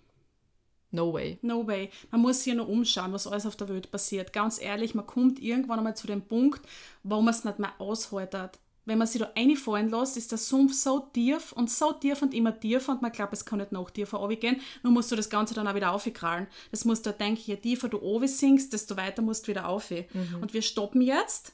no 0.91 1.13
way. 1.13 1.37
No 1.41 1.67
way. 1.67 1.89
Man 2.11 2.21
muss 2.21 2.43
sich 2.43 2.53
nur 2.53 2.69
umschauen, 2.69 3.11
was 3.11 3.27
alles 3.27 3.45
auf 3.45 3.55
der 3.55 3.69
Welt 3.69 3.91
passiert. 3.91 4.31
Ganz 4.31 4.61
ehrlich, 4.61 4.95
man 4.95 5.05
kommt 5.05 5.39
irgendwann 5.39 5.79
einmal 5.79 5.97
zu 5.97 6.07
dem 6.07 6.21
Punkt, 6.21 6.61
wo 7.03 7.21
man 7.21 7.33
es 7.33 7.43
nicht 7.43 7.59
mehr 7.59 7.73
aushaltet. 7.79 8.59
Wenn 8.89 8.97
man 8.97 9.05
sich 9.05 9.21
da 9.21 9.31
reinfallen 9.37 9.91
lässt, 9.91 10.17
ist 10.17 10.31
der 10.31 10.39
Sumpf 10.39 10.73
so 10.73 10.99
tief 11.13 11.51
und 11.51 11.69
so 11.69 11.93
tief 11.93 12.23
und 12.23 12.33
immer 12.33 12.59
tiefer 12.59 12.93
und 12.93 13.03
man 13.03 13.11
glaubt, 13.11 13.31
es 13.33 13.45
kann 13.45 13.59
nicht 13.59 13.71
noch 13.71 13.91
tiefer 13.91 14.17
runtergehen. 14.17 14.61
Nur 14.81 14.91
musst 14.91 15.11
du 15.11 15.15
das 15.15 15.29
Ganze 15.29 15.53
dann 15.53 15.67
auch 15.67 15.75
wieder 15.75 15.91
aufkrallen. 15.91 16.47
Das 16.71 16.85
musst 16.85 17.05
du 17.05 17.13
denken, 17.13 17.39
je 17.45 17.57
tiefer 17.57 17.87
du 17.87 17.97
runter 17.97 18.27
sinkst, 18.27 18.73
desto 18.73 18.97
weiter 18.97 19.21
musst 19.21 19.43
du 19.43 19.51
wieder 19.51 19.67
auf. 19.67 19.93
Und 20.41 20.55
wir 20.55 20.63
stoppen 20.63 21.01
jetzt. 21.01 21.53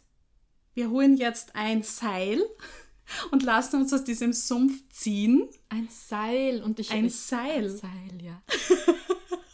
Wir 0.75 0.89
holen 0.89 1.17
jetzt 1.17 1.57
ein 1.57 1.83
Seil 1.83 2.41
und 3.31 3.43
lassen 3.43 3.81
uns 3.81 3.91
aus 3.91 4.05
diesem 4.05 4.31
Sumpf 4.31 4.87
ziehen. 4.89 5.49
Ein 5.67 5.89
Seil 5.89 6.63
und 6.63 6.79
ich. 6.79 6.89
Ein 6.89 7.09
Seil. 7.09 7.67
Seil, 7.67 8.21
ja. 8.23 8.41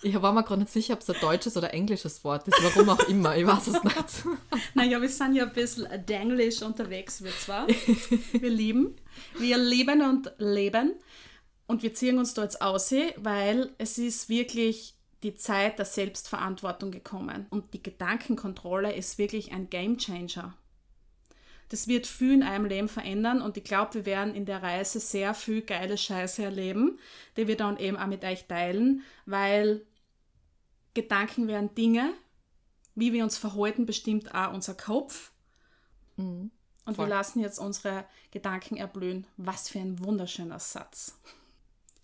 ich 0.04 0.22
war 0.22 0.34
mir 0.34 0.44
gerade 0.44 0.62
nicht 0.62 0.72
sicher, 0.72 0.94
ob 0.94 1.02
es 1.02 1.10
ein 1.10 1.20
deutsches 1.22 1.58
oder 1.58 1.74
englisches 1.74 2.24
Wort 2.24 2.48
ist, 2.48 2.58
warum 2.62 2.90
auch 2.90 3.08
immer, 3.08 3.36
ich 3.36 3.46
weiß 3.46 3.68
es 3.68 3.84
nicht. 3.84 3.96
Naja, 4.74 5.02
wir 5.02 5.10
sind 5.10 5.36
ja 5.36 5.46
ein 5.46 5.54
bisschen 5.54 5.88
denglisch 6.08 6.62
unterwegs, 6.62 7.24
wir 7.24 7.32
zwar. 7.32 7.68
Wir 7.68 8.50
lieben. 8.50 8.96
Wir 9.38 9.58
lieben 9.58 10.02
und 10.02 10.32
leben. 10.38 10.94
Und 11.68 11.84
wir 11.84 11.94
ziehen 11.94 12.18
uns 12.18 12.34
da 12.34 12.44
jetzt 12.44 12.62
aus, 12.62 12.94
weil 13.18 13.72
es 13.78 13.98
ist 13.98 14.28
wirklich 14.28 14.96
die 15.24 15.36
Zeit 15.36 15.78
der 15.78 15.86
Selbstverantwortung 15.86 16.92
gekommen. 16.92 17.46
Und 17.50 17.74
die 17.74 17.84
Gedankenkontrolle 17.84 18.94
ist 18.94 19.18
wirklich 19.18 19.52
ein 19.52 19.70
Gamechanger. 19.70 20.56
Das 21.70 21.88
wird 21.88 22.06
viel 22.06 22.34
in 22.34 22.44
einem 22.44 22.66
Leben 22.66 22.90
verändern 22.90 23.42
und 23.42 23.56
ich 23.56 23.64
glaube, 23.64 23.94
wir 23.94 24.06
werden 24.06 24.36
in 24.36 24.46
der 24.46 24.62
Reise 24.62 25.00
sehr 25.00 25.34
viel 25.34 25.62
geile 25.62 25.98
Scheiße 25.98 26.44
erleben, 26.44 27.00
die 27.38 27.48
wir 27.48 27.56
dann 27.56 27.78
eben 27.78 27.96
auch 27.96 28.08
mit 28.08 28.26
euch 28.26 28.46
teilen, 28.46 29.04
weil 29.26 29.86
Gedanken 30.94 31.48
werden 31.48 31.74
Dinge, 31.76 32.14
wie 32.96 33.14
wir 33.14 33.24
uns 33.24 33.38
verhalten, 33.38 33.86
bestimmt 33.86 34.34
auch 34.34 34.54
unser 34.54 34.74
Kopf. 34.74 35.32
Und 36.18 36.52
Voll. 36.86 37.06
wir 37.06 37.08
lassen 37.08 37.40
jetzt 37.40 37.60
unsere 37.60 38.06
Gedanken 38.32 38.78
erblühen. 38.78 39.28
Was 39.38 39.70
für 39.70 39.80
ein 39.80 40.04
wunderschöner 40.04 40.60
Satz. 40.60 41.18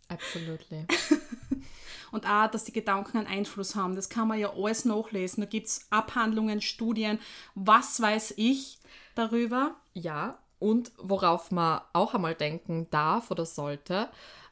Absolutely. 0.08 0.86
Und 2.12 2.25
auch, 2.25 2.50
dass 2.50 2.63
die 2.63 2.72
Gedanken 2.72 3.17
einen 3.17 3.27
Einfluss 3.27 3.75
haben. 3.75 3.96
Das 3.96 4.08
kann 4.08 4.29
man 4.29 4.39
ja 4.39 4.53
alles 4.53 4.86
nachlesen. 4.86 5.41
Da 5.41 5.48
gibt 5.48 5.67
es 5.67 5.88
Abhandlungen, 5.89 6.62
Studien, 6.62 7.20
was 7.53 8.00
weiß 8.01 8.36
ich 8.38 8.79
darüber. 9.13 9.75
Ja, 9.94 10.39
und 10.60 10.91
worauf 10.98 11.51
man 11.51 11.82
auch 11.94 12.13
einmal 12.13 12.34
denken 12.34 12.89
darf 12.89 13.29
oder 13.29 13.46
sollte, 13.46 14.10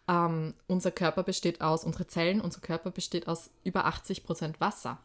ähm, 0.08 0.54
unser 0.68 0.92
Körper 0.92 1.24
besteht 1.24 1.62
aus, 1.62 1.84
unsere 1.84 2.08
Zellen, 2.08 2.42
unser 2.42 2.62
Körper 2.62 2.92
besteht 2.92 3.28
aus 3.28 3.50
über 3.64 3.88
80% 3.88 4.60
Wasser. 4.60 5.00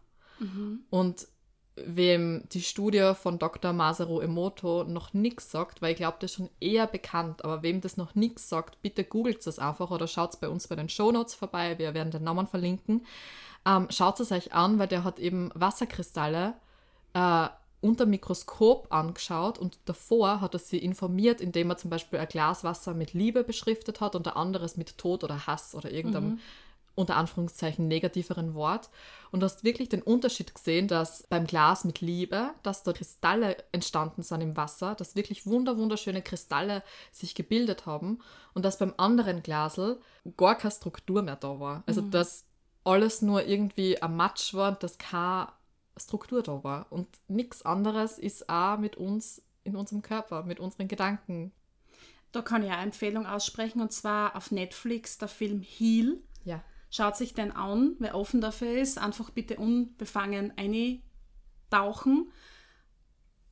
Und 0.90 1.28
wem 1.76 2.44
die 2.52 2.62
Studie 2.62 3.12
von 3.14 3.38
Dr. 3.38 3.72
Masaru 3.72 4.20
Emoto 4.20 4.84
noch 4.84 5.14
nichts 5.14 5.50
sagt, 5.50 5.80
weil 5.80 5.92
ich 5.92 5.96
glaube, 5.98 6.18
das 6.20 6.32
ist 6.32 6.36
schon 6.36 6.50
eher 6.60 6.86
bekannt, 6.86 7.44
aber 7.44 7.62
wem 7.62 7.80
das 7.80 7.96
noch 7.96 8.14
nichts 8.14 8.48
sagt, 8.48 8.82
bitte 8.82 9.04
googelt 9.04 9.46
es 9.46 9.58
einfach 9.58 9.90
oder 9.90 10.06
schaut 10.06 10.38
bei 10.40 10.48
uns 10.48 10.68
bei 10.68 10.76
den 10.76 10.88
Shownotes 10.88 11.34
vorbei, 11.34 11.78
wir 11.78 11.94
werden 11.94 12.10
den 12.10 12.24
Namen 12.24 12.46
verlinken. 12.46 13.06
Ähm, 13.66 13.86
schaut 13.90 14.20
es 14.20 14.32
euch 14.32 14.52
an, 14.52 14.78
weil 14.78 14.88
der 14.88 15.04
hat 15.04 15.18
eben 15.18 15.50
Wasserkristalle 15.54 16.54
äh, 17.14 17.48
unter 17.80 18.06
Mikroskop 18.06 18.88
angeschaut 18.92 19.58
und 19.58 19.78
davor 19.86 20.40
hat 20.40 20.54
er 20.54 20.58
sie 20.58 20.78
informiert, 20.78 21.40
indem 21.40 21.70
er 21.70 21.76
zum 21.76 21.90
Beispiel 21.90 22.18
ein 22.18 22.28
Glas 22.28 22.62
Wasser 22.62 22.94
mit 22.94 23.14
Liebe 23.14 23.42
beschriftet 23.42 24.00
hat 24.00 24.14
und 24.14 24.28
ein 24.28 24.34
anderes 24.34 24.76
mit 24.76 24.98
Tod 24.98 25.24
oder 25.24 25.46
Hass 25.46 25.74
oder 25.74 25.90
irgendeinem 25.90 26.38
unter 26.94 27.16
Anführungszeichen 27.16 27.88
negativeren 27.88 28.54
Wort. 28.54 28.90
Und 29.30 29.40
du 29.40 29.44
hast 29.44 29.64
wirklich 29.64 29.88
den 29.88 30.02
Unterschied 30.02 30.54
gesehen, 30.54 30.88
dass 30.88 31.24
beim 31.28 31.46
Glas 31.46 31.84
mit 31.84 32.00
Liebe, 32.00 32.50
dass 32.62 32.82
da 32.82 32.92
Kristalle 32.92 33.56
entstanden 33.72 34.22
sind 34.22 34.40
im 34.40 34.56
Wasser, 34.56 34.94
dass 34.94 35.16
wirklich 35.16 35.46
wunder 35.46 35.78
wunderschöne 35.78 36.22
Kristalle 36.22 36.82
sich 37.12 37.34
gebildet 37.34 37.86
haben 37.86 38.18
und 38.54 38.64
dass 38.64 38.78
beim 38.78 38.94
anderen 38.96 39.42
Glasel 39.42 40.00
gar 40.36 40.56
keine 40.56 40.72
Struktur 40.72 41.22
mehr 41.22 41.36
da 41.36 41.58
war. 41.60 41.82
Also 41.86 42.02
dass 42.02 42.44
alles 42.84 43.22
nur 43.22 43.46
irgendwie 43.46 44.00
ein 44.00 44.16
Matsch 44.16 44.54
war 44.54 44.72
und 44.72 44.82
dass 44.82 44.98
keine 44.98 45.48
Struktur 46.00 46.42
da 46.42 46.64
war. 46.64 46.86
Und 46.90 47.06
nichts 47.28 47.62
anderes 47.62 48.18
ist 48.18 48.48
auch 48.48 48.78
mit 48.78 48.96
uns 48.96 49.42
in 49.64 49.76
unserem 49.76 50.02
Körper, 50.02 50.42
mit 50.42 50.60
unseren 50.60 50.88
Gedanken. 50.88 51.52
Da 52.32 52.42
kann 52.42 52.62
ich 52.62 52.68
auch 52.68 52.74
eine 52.74 52.84
Empfehlung 52.84 53.26
aussprechen 53.26 53.80
und 53.80 53.92
zwar 53.92 54.36
auf 54.36 54.50
Netflix 54.50 55.18
der 55.18 55.28
Film 55.28 55.62
Heal. 55.62 56.18
Ja. 56.44 56.62
Schaut 56.90 57.16
sich 57.16 57.34
den 57.34 57.52
an, 57.52 57.96
wer 57.98 58.14
offen 58.14 58.40
dafür 58.40 58.72
ist, 58.72 58.98
einfach 58.98 59.30
bitte 59.30 59.56
unbefangen 59.56 60.52
eintauchen. 60.56 62.32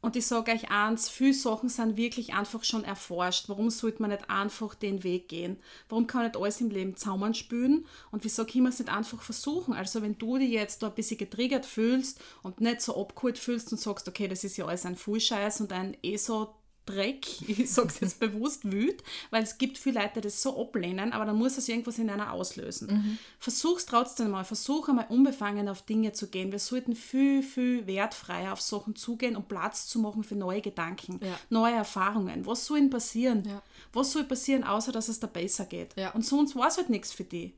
Und 0.00 0.14
ich 0.14 0.26
sage 0.26 0.52
euch 0.52 0.71
eins, 0.71 1.09
viele 1.09 1.35
Sachen 1.35 1.69
sind 1.69 1.97
wirklich 1.97 2.33
einfach 2.33 2.62
schon 2.62 2.85
erforscht. 2.85 3.49
Warum 3.49 3.69
sollte 3.69 4.00
man 4.00 4.12
nicht 4.12 4.31
einfach 4.31 4.76
den 4.76 5.02
Weg 5.02 5.28
gehen? 5.28 5.59
Warum 5.88 6.07
kann 6.07 6.23
nicht 6.23 6.37
alles 6.37 6.61
im 6.61 6.71
Leben 6.71 6.97
Zaumern 6.97 7.35
spülen? 7.35 7.85
Und 8.12 8.23
wieso 8.23 8.45
können 8.45 8.64
wir 8.64 8.71
es 8.71 8.78
nicht 8.78 8.93
einfach 8.93 9.23
versuchen? 9.23 9.75
Also 9.75 10.00
wenn 10.00 10.17
du 10.17 10.38
dich 10.38 10.50
jetzt 10.50 10.83
da 10.83 10.88
ein 10.88 10.95
bisschen 10.95 11.19
getriggert 11.19 11.67
fühlst 11.67 12.21
und 12.43 12.61
nicht 12.61 12.81
so 12.81 13.00
abgeholt 13.00 13.38
fühlst 13.38 13.73
und 13.73 13.81
sagst, 13.81 14.07
okay, 14.07 14.28
das 14.28 14.45
ist 14.45 14.57
ja 14.57 14.67
alles 14.67 14.87
ein 14.87 14.97
Fullscheiß 14.97 15.61
und 15.62 15.73
ein 15.73 15.97
eh 16.02 16.17
so 16.17 16.55
Dreck, 16.88 17.26
ich 17.49 17.71
sage 17.73 17.88
es 17.88 18.00
jetzt 18.00 18.21
bewusst 18.21 18.71
wüt, 18.71 19.02
weil 19.30 19.42
es 19.42 19.59
gibt 19.59 19.78
viele 19.78 20.00
Leute, 20.00 20.14
die 20.16 20.21
das 20.23 20.40
so 20.42 20.61
ablehnen, 20.61 21.12
aber 21.12 21.25
dann 21.26 21.37
muss 21.37 21.59
es 21.59 21.68
irgendwas 21.68 21.99
in 21.99 22.09
einer 22.11 22.33
auslösen. 22.33 23.18
Versuch's 23.38 23.87
trotzdem 23.87 24.30
mal, 24.30 24.45
versuch 24.45 24.88
einmal 24.88 25.07
unbefangen 25.09 25.68
auf 25.68 25.83
Dinge 25.83 26.12
zu 26.12 26.28
gehen. 26.28 26.52
Wir 26.52 26.59
sollten 26.59 26.95
viel, 26.97 27.42
viel 27.42 27.87
wertfreier 27.87 28.52
auf 28.52 28.61
Sachen 28.61 28.97
zugehen, 28.97 29.37
um 29.37 29.45
Platz 29.45 29.87
zu 29.87 29.99
machen 29.99 30.25
für 30.25 30.37
neue 30.37 30.61
Gedanken, 30.61 31.21
Ja. 31.23 31.38
neue 31.50 31.75
Erfahrungen. 31.75 32.47
Was 32.47 32.64
soll 32.66 32.80
denn 32.80 32.90
passieren? 32.90 33.45
Ja. 33.47 33.62
Was 33.92 34.12
soll 34.12 34.25
passieren, 34.25 34.64
außer 34.64 34.92
dass 34.92 35.09
es 35.09 35.21
da 35.21 35.26
besser 35.26 35.66
geht? 35.66 35.95
Ja. 35.97 36.11
Und 36.12 36.25
sonst 36.25 36.57
war 36.57 36.68
es 36.68 36.76
halt 36.76 36.90
nichts 36.90 37.12
für 37.12 37.25
die. 37.25 37.54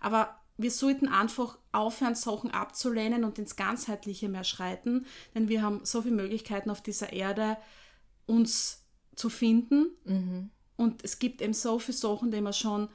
Aber 0.00 0.36
wir 0.58 0.70
sollten 0.70 1.08
einfach 1.08 1.56
aufhören, 1.72 2.14
Sachen 2.14 2.50
abzulehnen 2.50 3.24
und 3.24 3.38
ins 3.38 3.56
Ganzheitliche 3.56 4.28
mehr 4.28 4.44
schreiten, 4.44 5.06
denn 5.34 5.48
wir 5.48 5.62
haben 5.62 5.80
so 5.84 6.02
viele 6.02 6.14
Möglichkeiten 6.14 6.70
auf 6.70 6.82
dieser 6.82 7.12
Erde, 7.12 7.56
uns 8.26 8.84
zu 9.14 9.28
finden. 9.28 10.50
Und 10.76 11.04
es 11.04 11.18
gibt 11.18 11.42
eben 11.42 11.54
so 11.54 11.78
viele 11.78 11.96
Sachen, 11.96 12.30
die 12.30 12.40
man 12.40 12.52
schon 12.52 12.88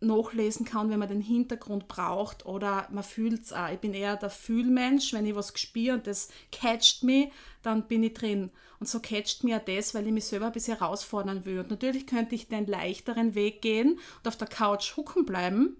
nachlesen 0.00 0.66
kann, 0.66 0.90
wenn 0.90 0.98
man 0.98 1.08
den 1.08 1.20
Hintergrund 1.20 1.88
braucht 1.88 2.44
oder 2.46 2.86
man 2.90 3.04
fühlt 3.04 3.42
es 3.42 3.52
auch. 3.52 3.70
Ich 3.70 3.78
bin 3.78 3.94
eher 3.94 4.16
der 4.16 4.30
Fühlmensch, 4.30 5.12
wenn 5.12 5.24
ich 5.26 5.34
was 5.34 5.58
spüre 5.58 5.96
und 5.96 6.06
das 6.06 6.28
catcht 6.52 7.02
mich, 7.02 7.32
dann 7.62 7.88
bin 7.88 8.02
ich 8.02 8.12
drin. 8.14 8.50
Und 8.80 8.88
so 8.88 9.00
catcht 9.00 9.44
mir 9.44 9.56
auch 9.56 9.64
das, 9.64 9.94
weil 9.94 10.06
ich 10.06 10.12
mich 10.12 10.26
selber 10.26 10.46
ein 10.46 10.52
bisschen 10.52 10.78
herausfordern 10.78 11.44
will. 11.44 11.60
Und 11.60 11.70
natürlich 11.70 12.06
könnte 12.06 12.34
ich 12.34 12.48
den 12.48 12.66
leichteren 12.66 13.34
Weg 13.34 13.62
gehen 13.62 13.98
und 14.18 14.28
auf 14.28 14.36
der 14.36 14.48
Couch 14.48 14.96
hucken 14.96 15.24
bleiben, 15.24 15.78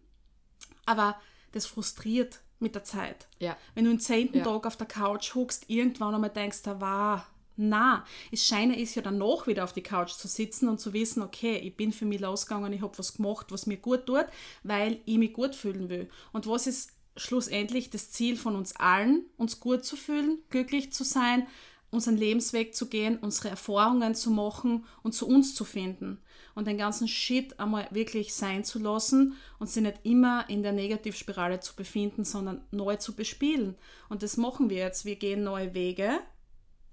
aber 0.86 1.16
das 1.52 1.66
frustriert 1.66 2.40
mit 2.60 2.74
der 2.74 2.84
Zeit. 2.84 3.28
Ja. 3.38 3.56
Wenn 3.74 3.84
du 3.84 3.90
den 3.90 4.00
zehnten 4.00 4.38
Ja. 4.38 4.44
Tag 4.44 4.66
auf 4.66 4.76
der 4.76 4.86
Couch 4.86 5.34
huckst, 5.34 5.68
irgendwann 5.68 6.14
einmal 6.14 6.30
denkst 6.30 6.62
du, 6.62 6.80
wow, 6.80 7.20
na, 7.56 8.04
das 8.30 8.44
Scheine 8.46 8.78
ist 8.78 8.94
ja 8.94 9.02
danach 9.02 9.46
wieder 9.46 9.64
auf 9.64 9.72
die 9.72 9.82
Couch 9.82 10.12
zu 10.12 10.28
sitzen 10.28 10.68
und 10.68 10.80
zu 10.80 10.92
wissen, 10.92 11.22
okay, 11.22 11.56
ich 11.58 11.76
bin 11.76 11.92
für 11.92 12.04
mich 12.04 12.20
losgegangen, 12.20 12.72
ich 12.72 12.82
habe 12.82 12.98
was 12.98 13.14
gemacht, 13.14 13.46
was 13.50 13.66
mir 13.66 13.76
gut 13.76 14.06
tut, 14.06 14.26
weil 14.62 15.00
ich 15.04 15.18
mich 15.18 15.32
gut 15.32 15.54
fühlen 15.54 15.88
will. 15.88 16.08
Und 16.32 16.46
was 16.46 16.66
ist 16.66 16.92
schlussendlich 17.16 17.90
das 17.90 18.10
Ziel 18.10 18.36
von 18.36 18.56
uns 18.56 18.74
allen, 18.76 19.24
uns 19.36 19.60
gut 19.60 19.84
zu 19.84 19.96
fühlen, 19.96 20.38
glücklich 20.50 20.92
zu 20.92 21.04
sein, 21.04 21.46
unseren 21.90 22.16
Lebensweg 22.16 22.74
zu 22.74 22.88
gehen, 22.88 23.18
unsere 23.18 23.50
Erfahrungen 23.50 24.16
zu 24.16 24.30
machen 24.30 24.84
und 25.02 25.12
zu 25.12 25.28
uns 25.28 25.54
zu 25.54 25.64
finden 25.64 26.18
und 26.54 26.66
den 26.66 26.78
ganzen 26.78 27.08
Shit 27.08 27.58
einmal 27.58 27.88
wirklich 27.90 28.34
sein 28.34 28.64
zu 28.64 28.78
lassen 28.78 29.36
und 29.58 29.68
sie 29.68 29.80
nicht 29.80 30.00
immer 30.02 30.48
in 30.48 30.62
der 30.62 30.72
Negativspirale 30.72 31.60
zu 31.60 31.74
befinden, 31.74 32.24
sondern 32.24 32.62
neu 32.70 32.96
zu 32.96 33.14
bespielen. 33.14 33.76
Und 34.08 34.22
das 34.22 34.36
machen 34.36 34.70
wir 34.70 34.78
jetzt. 34.78 35.04
Wir 35.04 35.16
gehen 35.16 35.44
neue 35.44 35.74
Wege, 35.74 36.20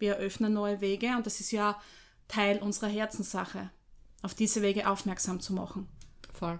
wir 0.01 0.15
eröffnen 0.15 0.53
neue 0.53 0.81
Wege 0.81 1.15
und 1.15 1.25
das 1.25 1.39
ist 1.39 1.51
ja 1.51 1.79
Teil 2.27 2.59
unserer 2.59 2.89
Herzenssache, 2.89 3.69
auf 4.21 4.33
diese 4.33 4.61
Wege 4.61 4.89
aufmerksam 4.89 5.39
zu 5.39 5.53
machen. 5.53 5.87
Voll. 6.33 6.59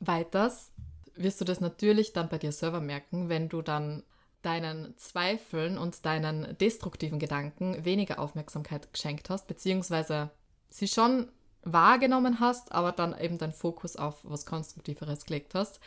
Weiters 0.00 0.70
wirst 1.14 1.40
du 1.40 1.44
das 1.44 1.60
natürlich 1.60 2.12
dann 2.12 2.28
bei 2.28 2.38
dir 2.38 2.52
selber 2.52 2.80
merken, 2.80 3.28
wenn 3.28 3.48
du 3.48 3.62
dann 3.62 4.02
deinen 4.42 4.96
Zweifeln 4.98 5.76
und 5.78 6.06
deinen 6.06 6.56
destruktiven 6.58 7.18
Gedanken 7.18 7.84
weniger 7.84 8.18
Aufmerksamkeit 8.18 8.92
geschenkt 8.92 9.28
hast, 9.30 9.48
beziehungsweise 9.48 10.30
sie 10.70 10.86
schon 10.86 11.28
wahrgenommen 11.62 12.38
hast, 12.38 12.70
aber 12.70 12.92
dann 12.92 13.18
eben 13.18 13.38
deinen 13.38 13.52
Fokus 13.52 13.96
auf 13.96 14.18
was 14.22 14.46
Konstruktiveres 14.46 15.24
gelegt 15.24 15.54
hast. 15.54 15.80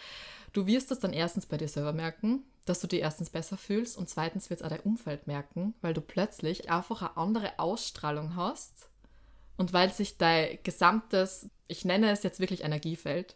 Du 0.52 0.68
wirst 0.68 0.92
es 0.92 1.00
dann 1.00 1.14
erstens 1.14 1.46
bei 1.46 1.58
dir 1.58 1.70
selber 1.70 1.94
merken, 1.94 2.44
dass 2.70 2.80
du 2.80 2.88
dich 2.88 3.02
erstens 3.02 3.32
besser 3.32 3.58
fühlst 3.58 3.98
und 3.98 4.10
zweitens 4.10 4.50
wird 4.50 4.60
es 4.60 4.66
auch 4.66 4.70
dein 4.70 4.82
Umfeld 4.82 5.26
merken, 5.26 5.74
weil 5.82 5.96
du 5.96 6.02
plötzlich 6.02 6.70
einfach 6.70 7.02
eine 7.02 7.18
andere 7.18 7.58
Ausstrahlung 7.58 8.36
hast 8.36 8.90
und 9.58 9.74
weil 9.74 9.92
sich 9.92 10.18
dein 10.18 10.60
gesamtes, 10.62 11.50
ich 11.68 11.84
nenne 11.84 12.12
es 12.12 12.22
jetzt 12.22 12.40
wirklich 12.40 12.64
Energiefeld, 12.64 13.36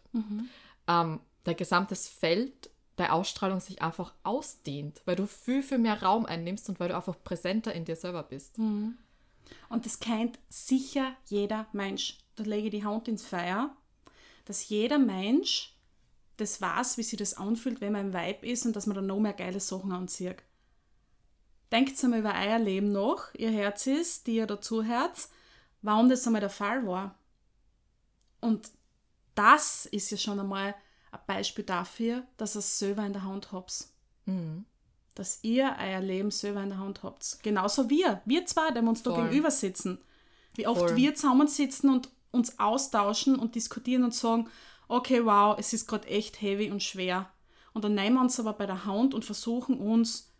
ähm, 0.86 1.20
dein 1.42 1.56
gesamtes 1.56 2.08
Feld, 2.08 2.70
deine 2.94 3.12
Ausstrahlung 3.12 3.58
sich 3.58 3.82
einfach 3.82 4.14
ausdehnt, 4.22 5.02
weil 5.04 5.16
du 5.16 5.26
viel, 5.26 5.64
viel 5.64 5.78
mehr 5.78 6.00
Raum 6.00 6.26
einnimmst 6.26 6.68
und 6.68 6.78
weil 6.78 6.90
du 6.90 6.96
einfach 6.96 7.16
präsenter 7.24 7.72
in 7.72 7.84
dir 7.84 7.96
selber 7.96 8.22
bist. 8.22 8.56
Und 9.68 9.84
das 9.84 9.98
kennt 9.98 10.38
sicher 10.48 11.12
jeder 11.26 11.66
Mensch. 11.72 12.18
Da 12.36 12.44
lege 12.44 12.68
ich 12.68 12.70
die 12.70 12.84
Hand 12.84 13.08
ins 13.08 13.26
Feuer, 13.26 13.76
dass 14.44 14.68
jeder 14.68 14.98
Mensch 14.98 15.73
das 16.36 16.60
weiß, 16.60 16.98
wie 16.98 17.02
sich 17.02 17.18
das 17.18 17.34
anfühlt, 17.34 17.80
wenn 17.80 17.92
man 17.92 18.06
im 18.08 18.14
Vibe 18.14 18.46
ist 18.46 18.66
und 18.66 18.74
dass 18.76 18.86
man 18.86 18.96
dann 18.96 19.06
noch 19.06 19.20
mehr 19.20 19.32
geile 19.32 19.60
Sachen 19.60 19.92
anzieht. 19.92 20.42
Denkt 21.70 22.02
einmal 22.04 22.20
über 22.20 22.34
euer 22.34 22.58
Leben 22.58 22.92
nach, 22.92 23.34
ihr 23.34 23.50
Herz 23.50 23.86
ist, 23.86 24.26
die 24.26 24.36
ihr 24.36 24.46
dazu 24.46 24.84
hört, 24.84 25.28
warum 25.82 26.08
das 26.08 26.26
einmal 26.26 26.40
der 26.40 26.50
Fall 26.50 26.86
war. 26.86 27.18
Und 28.40 28.70
das 29.34 29.86
ist 29.86 30.10
ja 30.10 30.16
schon 30.16 30.38
einmal 30.40 30.74
ein 31.10 31.20
Beispiel 31.26 31.64
dafür, 31.64 32.24
dass 32.36 32.56
ihr 32.56 32.60
es 32.60 32.78
selber 32.78 33.04
in 33.04 33.12
der 33.12 33.24
Hand 33.24 33.52
habt. 33.52 33.86
Dass 35.14 35.38
ihr 35.42 35.76
euer 35.80 36.00
Leben 36.00 36.30
selber 36.30 36.62
in 36.62 36.70
der 36.70 36.78
Hand 36.78 37.02
habt. 37.02 37.38
Genauso 37.42 37.88
wir. 37.90 38.20
Wir 38.24 38.46
zwei, 38.46 38.70
die 38.70 38.80
uns 38.80 39.02
da 39.02 39.12
Voll. 39.12 39.24
gegenüber 39.24 39.50
sitzen. 39.50 39.98
Wie 40.54 40.66
oft 40.66 40.80
Voll. 40.80 40.96
wir 40.96 41.14
zusammensitzen 41.14 41.90
und 41.90 42.10
uns 42.30 42.58
austauschen 42.58 43.36
und 43.36 43.54
diskutieren 43.54 44.04
und 44.04 44.14
sagen, 44.14 44.48
okay, 44.88 45.24
wow, 45.24 45.56
es 45.58 45.72
ist 45.72 45.86
gerade 45.86 46.08
echt 46.08 46.40
heavy 46.40 46.70
und 46.70 46.82
schwer. 46.82 47.30
Und 47.72 47.84
dann 47.84 47.94
nehmen 47.94 48.16
wir 48.16 48.22
uns 48.22 48.38
aber 48.38 48.52
bei 48.52 48.66
der 48.66 48.84
Hand 48.84 49.14
und 49.14 49.24
versuchen 49.24 49.78
uns 49.78 50.32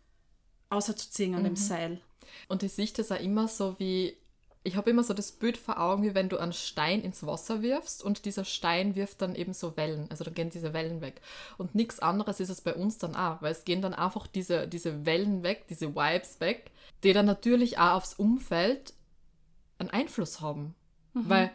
außerzuziehen 0.69 1.35
an 1.35 1.43
dem 1.43 1.55
Seil. 1.55 2.01
Und 2.47 2.63
ich 2.63 2.73
sehe 2.73 2.87
das 2.87 3.11
auch 3.11 3.19
immer 3.19 3.47
so 3.47 3.75
wie, 3.77 4.17
ich 4.63 4.75
habe 4.75 4.89
immer 4.89 5.03
so 5.03 5.13
das 5.13 5.31
Bild 5.31 5.57
vor 5.57 5.79
Augen, 5.79 6.03
wie 6.03 6.15
wenn 6.15 6.29
du 6.29 6.37
einen 6.37 6.53
Stein 6.53 7.01
ins 7.01 7.25
Wasser 7.25 7.61
wirfst 7.61 8.03
und 8.03 8.25
dieser 8.25 8.45
Stein 8.45 8.95
wirft 8.95 9.21
dann 9.21 9.35
eben 9.35 9.53
so 9.53 9.77
Wellen, 9.77 10.07
also 10.09 10.23
dann 10.23 10.33
gehen 10.33 10.49
diese 10.49 10.73
Wellen 10.73 11.01
weg. 11.01 11.21
Und 11.57 11.75
nichts 11.75 11.99
anderes 11.99 12.39
ist 12.39 12.49
es 12.49 12.61
bei 12.61 12.73
uns 12.73 12.97
dann 12.97 13.15
auch, 13.15 13.41
weil 13.41 13.51
es 13.51 13.65
gehen 13.65 13.81
dann 13.81 13.93
einfach 13.93 14.27
diese, 14.27 14.67
diese 14.67 15.05
Wellen 15.05 15.43
weg, 15.43 15.67
diese 15.69 15.95
Vibes 15.95 16.39
weg, 16.39 16.71
die 17.03 17.13
dann 17.13 17.25
natürlich 17.25 17.77
auch 17.77 17.93
aufs 17.93 18.13
Umfeld 18.13 18.93
einen 19.77 19.89
Einfluss 19.89 20.41
haben. 20.41 20.73
Weil 21.13 21.51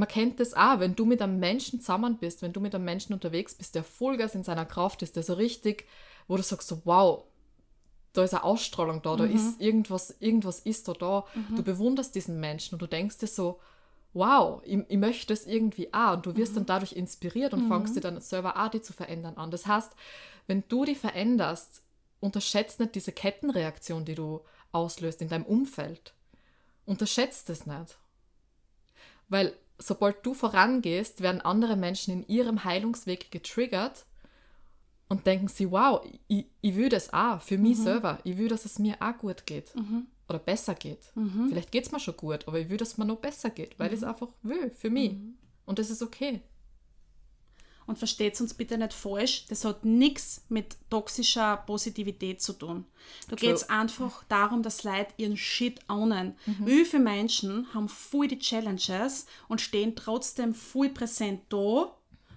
man 0.00 0.08
kennt 0.08 0.40
das 0.40 0.54
auch, 0.54 0.80
wenn 0.80 0.96
du 0.96 1.04
mit 1.04 1.20
einem 1.20 1.38
Menschen 1.38 1.80
zusammen 1.80 2.16
bist, 2.16 2.40
wenn 2.40 2.54
du 2.54 2.60
mit 2.60 2.74
einem 2.74 2.86
Menschen 2.86 3.12
unterwegs 3.12 3.54
bist, 3.54 3.74
der 3.74 3.84
Vollgas 3.84 4.34
in 4.34 4.42
seiner 4.42 4.64
Kraft 4.64 5.02
ist, 5.02 5.14
der 5.14 5.22
so 5.22 5.34
richtig, 5.34 5.86
wo 6.26 6.36
du 6.36 6.42
sagst 6.42 6.68
so, 6.68 6.80
wow, 6.86 7.24
da 8.14 8.24
ist 8.24 8.32
eine 8.32 8.42
Ausstrahlung 8.42 9.02
da, 9.02 9.14
da 9.14 9.24
ist 9.24 9.60
irgendwas, 9.60 10.16
irgendwas 10.18 10.60
ist 10.60 10.88
da 10.88 10.94
da. 10.94 11.26
Du 11.54 11.62
bewunderst 11.62 12.14
diesen 12.14 12.40
Menschen 12.40 12.74
und 12.74 12.82
du 12.82 12.86
denkst 12.86 13.18
dir 13.18 13.26
so, 13.26 13.60
wow, 14.14 14.62
ich, 14.64 14.80
ich 14.88 14.96
möchte 14.96 15.32
es 15.32 15.46
irgendwie 15.46 15.92
auch. 15.92 16.14
Und 16.14 16.26
du 16.26 16.34
wirst 16.34 16.56
dann 16.56 16.66
dadurch 16.66 16.92
inspiriert 16.92 17.52
und 17.52 17.68
fängst 17.68 17.94
dir 17.94 18.00
dann 18.00 18.20
selber 18.20 18.56
auch 18.56 18.70
die 18.70 18.80
zu 18.80 18.92
verändern 18.92 19.36
an. 19.36 19.50
Das 19.50 19.66
heißt, 19.66 19.92
wenn 20.46 20.64
du 20.68 20.84
die 20.84 20.96
veränderst, 20.96 21.82
unterschätzt 22.20 22.80
nicht 22.80 22.94
diese 22.94 23.12
Kettenreaktion, 23.12 24.04
die 24.04 24.14
du 24.14 24.40
auslöst 24.72 25.20
in 25.22 25.28
deinem 25.28 25.44
Umfeld. 25.44 26.14
Unterschätzt 26.86 27.48
es 27.50 27.66
nicht. 27.66 27.98
Weil 29.28 29.54
sobald 29.80 30.24
du 30.24 30.34
vorangehst, 30.34 31.20
werden 31.22 31.40
andere 31.40 31.76
Menschen 31.76 32.12
in 32.14 32.28
ihrem 32.28 32.64
Heilungsweg 32.64 33.30
getriggert 33.30 34.04
und 35.08 35.26
denken 35.26 35.48
sie, 35.48 35.70
wow, 35.70 36.06
ich, 36.28 36.46
ich 36.60 36.76
will 36.76 36.88
das 36.88 37.12
auch 37.12 37.40
für 37.42 37.58
mich 37.58 37.78
selber. 37.84 38.18
Ich 38.24 38.36
will, 38.38 38.48
dass 38.48 38.64
es 38.64 38.78
mir 38.78 38.96
auch 39.00 39.18
gut 39.18 39.46
geht. 39.46 39.72
Oder 40.28 40.38
besser 40.38 40.74
geht. 40.76 41.00
Vielleicht 41.48 41.72
geht 41.72 41.86
es 41.86 41.92
mir 41.92 41.98
schon 41.98 42.16
gut, 42.16 42.46
aber 42.46 42.60
ich 42.60 42.68
will, 42.68 42.76
dass 42.76 42.90
es 42.92 42.98
mir 42.98 43.04
noch 43.04 43.16
besser 43.16 43.50
geht, 43.50 43.76
weil 43.80 43.88
ich 43.92 43.98
es 43.98 44.04
einfach 44.04 44.28
will, 44.42 44.70
für 44.70 44.90
mich. 44.90 45.12
Und 45.66 45.78
das 45.80 45.90
ist 45.90 46.02
okay. 46.02 46.40
Und 47.90 47.98
versteht 47.98 48.40
uns 48.40 48.54
bitte 48.54 48.78
nicht 48.78 48.92
falsch, 48.92 49.46
das 49.48 49.64
hat 49.64 49.84
nichts 49.84 50.44
mit 50.48 50.76
toxischer 50.90 51.56
Positivität 51.66 52.40
zu 52.40 52.52
tun. 52.52 52.84
Da 53.28 53.34
geht 53.34 53.56
es 53.56 53.68
einfach 53.68 54.22
darum, 54.28 54.62
dass 54.62 54.84
Leute 54.84 55.12
ihren 55.16 55.36
Shit 55.36 55.80
ownen. 55.88 56.36
Wie 56.60 56.84
viele 56.84 57.02
Menschen 57.02 57.66
haben 57.74 57.88
voll 57.88 58.28
die 58.28 58.38
Challenges 58.38 59.26
und 59.48 59.60
stehen 59.60 59.96
trotzdem 59.96 60.54
voll 60.54 60.90
präsent 60.90 61.40
da 61.48 61.92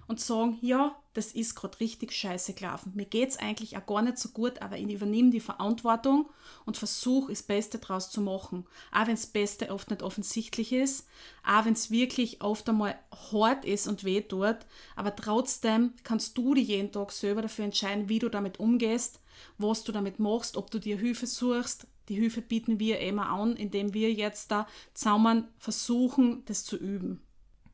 und 0.06 0.20
sagen, 0.20 0.58
ja, 0.60 0.96
das 1.14 1.32
ist 1.32 1.54
gerade 1.54 1.78
richtig 1.80 2.12
scheiße 2.12 2.54
gelaufen. 2.54 2.92
Mir 2.94 3.06
geht 3.06 3.30
es 3.30 3.36
eigentlich 3.36 3.76
auch 3.76 3.86
gar 3.86 4.02
nicht 4.02 4.18
so 4.18 4.30
gut, 4.30 4.60
aber 4.60 4.76
ich 4.76 4.90
übernehme 4.90 5.30
die 5.30 5.40
Verantwortung 5.40 6.28
und 6.66 6.76
versuche, 6.76 7.30
das 7.30 7.42
Beste 7.42 7.78
draus 7.78 8.10
zu 8.10 8.20
machen. 8.20 8.66
Auch 8.92 9.06
wenn 9.06 9.14
das 9.14 9.26
Beste 9.26 9.70
oft 9.70 9.90
nicht 9.90 10.02
offensichtlich 10.02 10.72
ist, 10.72 11.06
auch 11.46 11.64
wenn 11.64 11.74
es 11.74 11.90
wirklich 11.90 12.42
oft 12.42 12.68
einmal 12.68 12.98
hart 13.30 13.64
ist 13.64 13.86
und 13.86 14.04
weh 14.04 14.22
tut, 14.22 14.58
aber 14.96 15.14
trotzdem 15.14 15.92
kannst 16.02 16.36
du 16.36 16.54
dich 16.54 16.68
jeden 16.68 16.90
Tag 16.90 17.12
selber 17.12 17.42
dafür 17.42 17.64
entscheiden, 17.64 18.08
wie 18.08 18.18
du 18.18 18.28
damit 18.28 18.58
umgehst, 18.58 19.20
was 19.56 19.84
du 19.84 19.92
damit 19.92 20.18
machst, 20.18 20.56
ob 20.56 20.70
du 20.70 20.80
dir 20.80 20.98
Hilfe 20.98 21.26
suchst. 21.26 21.86
Die 22.08 22.16
Hilfe 22.16 22.42
bieten 22.42 22.80
wir 22.80 22.98
immer 22.98 23.28
an, 23.30 23.56
indem 23.56 23.94
wir 23.94 24.12
jetzt 24.12 24.50
da 24.50 24.66
zusammen 24.92 25.48
versuchen, 25.58 26.44
das 26.46 26.64
zu 26.64 26.76
üben. 26.76 27.20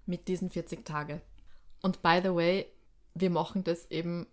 mit 0.06 0.28
diesen 0.28 0.50
40 0.50 0.84
Tage. 0.84 1.22
Und 1.82 2.02
by 2.02 2.20
the 2.22 2.34
way, 2.34 2.66
wir 3.14 3.30
machen 3.30 3.64
das 3.64 3.90
eben 3.90 4.26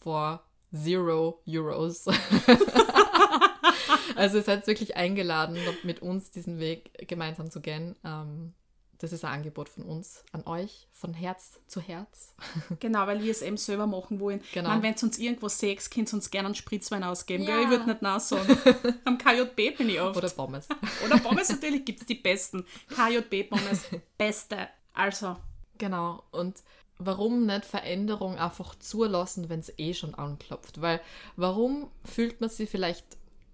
for 0.00 0.42
zero 0.72 1.42
Euros. 1.46 2.06
also 4.16 4.38
ihr 4.38 4.42
seid 4.42 4.66
wirklich 4.66 4.96
eingeladen, 4.96 5.58
mit 5.82 6.02
uns 6.02 6.30
diesen 6.30 6.58
Weg 6.58 7.08
gemeinsam 7.08 7.50
zu 7.50 7.60
gehen. 7.60 7.96
Ähm, 8.04 8.54
das 8.98 9.12
ist 9.12 9.24
ein 9.24 9.32
Angebot 9.32 9.68
von 9.68 9.84
uns 9.84 10.24
an 10.32 10.46
euch, 10.46 10.88
von 10.92 11.12
Herz 11.12 11.60
zu 11.66 11.80
Herz. 11.80 12.34
Genau, 12.80 13.06
weil 13.06 13.22
wir 13.22 13.30
es 13.30 13.42
eben 13.42 13.56
selber 13.56 13.86
machen 13.86 14.20
wollen. 14.20 14.42
Genau. 14.52 14.82
Wenn 14.82 14.94
es 14.94 15.02
uns 15.02 15.18
irgendwo 15.18 15.48
sechs, 15.48 15.90
könnt 15.90 16.12
ihr 16.12 16.14
uns 16.14 16.30
gerne 16.30 16.46
einen 16.46 16.54
Spritzwein 16.54 17.04
ausgeben. 17.04 17.44
Ja. 17.44 17.56
Gell? 17.56 17.64
Ich 17.64 17.70
würde 17.70 17.86
nicht 17.86 18.02
nein 18.02 18.20
sagen. 18.20 18.58
Am 19.04 19.18
KJB 19.18 19.76
bin 19.76 19.90
ich 19.90 20.00
oft. 20.00 20.16
Oder 20.16 20.30
Pommes. 20.30 20.68
Oder 21.04 21.18
Pommes 21.18 21.50
natürlich 21.50 21.84
gibt 21.84 22.00
es 22.00 22.06
die 22.06 22.14
besten. 22.14 22.64
KJB 22.88 23.50
Pommes, 23.50 23.86
beste. 24.16 24.68
Also, 24.94 25.36
Genau. 25.78 26.22
Und 26.30 26.62
warum 26.98 27.46
nicht 27.46 27.64
Veränderung 27.64 28.36
einfach 28.38 28.74
zulassen, 28.76 29.48
wenn 29.48 29.60
es 29.60 29.72
eh 29.78 29.94
schon 29.94 30.14
anklopft? 30.14 30.80
Weil 30.80 31.00
warum 31.36 31.90
fühlt 32.04 32.40
man 32.40 32.50
sich 32.50 32.70
vielleicht 32.70 33.04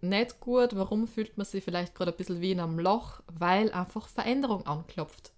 nicht 0.00 0.40
gut? 0.40 0.74
Warum 0.76 1.06
fühlt 1.06 1.36
man 1.36 1.46
sich 1.46 1.64
vielleicht 1.64 1.94
gerade 1.94 2.12
ein 2.12 2.16
bisschen 2.16 2.40
wie 2.40 2.52
in 2.52 2.60
einem 2.60 2.78
Loch? 2.78 3.20
Weil 3.38 3.72
einfach 3.72 4.08
Veränderung 4.08 4.66
anklopft. 4.66 5.32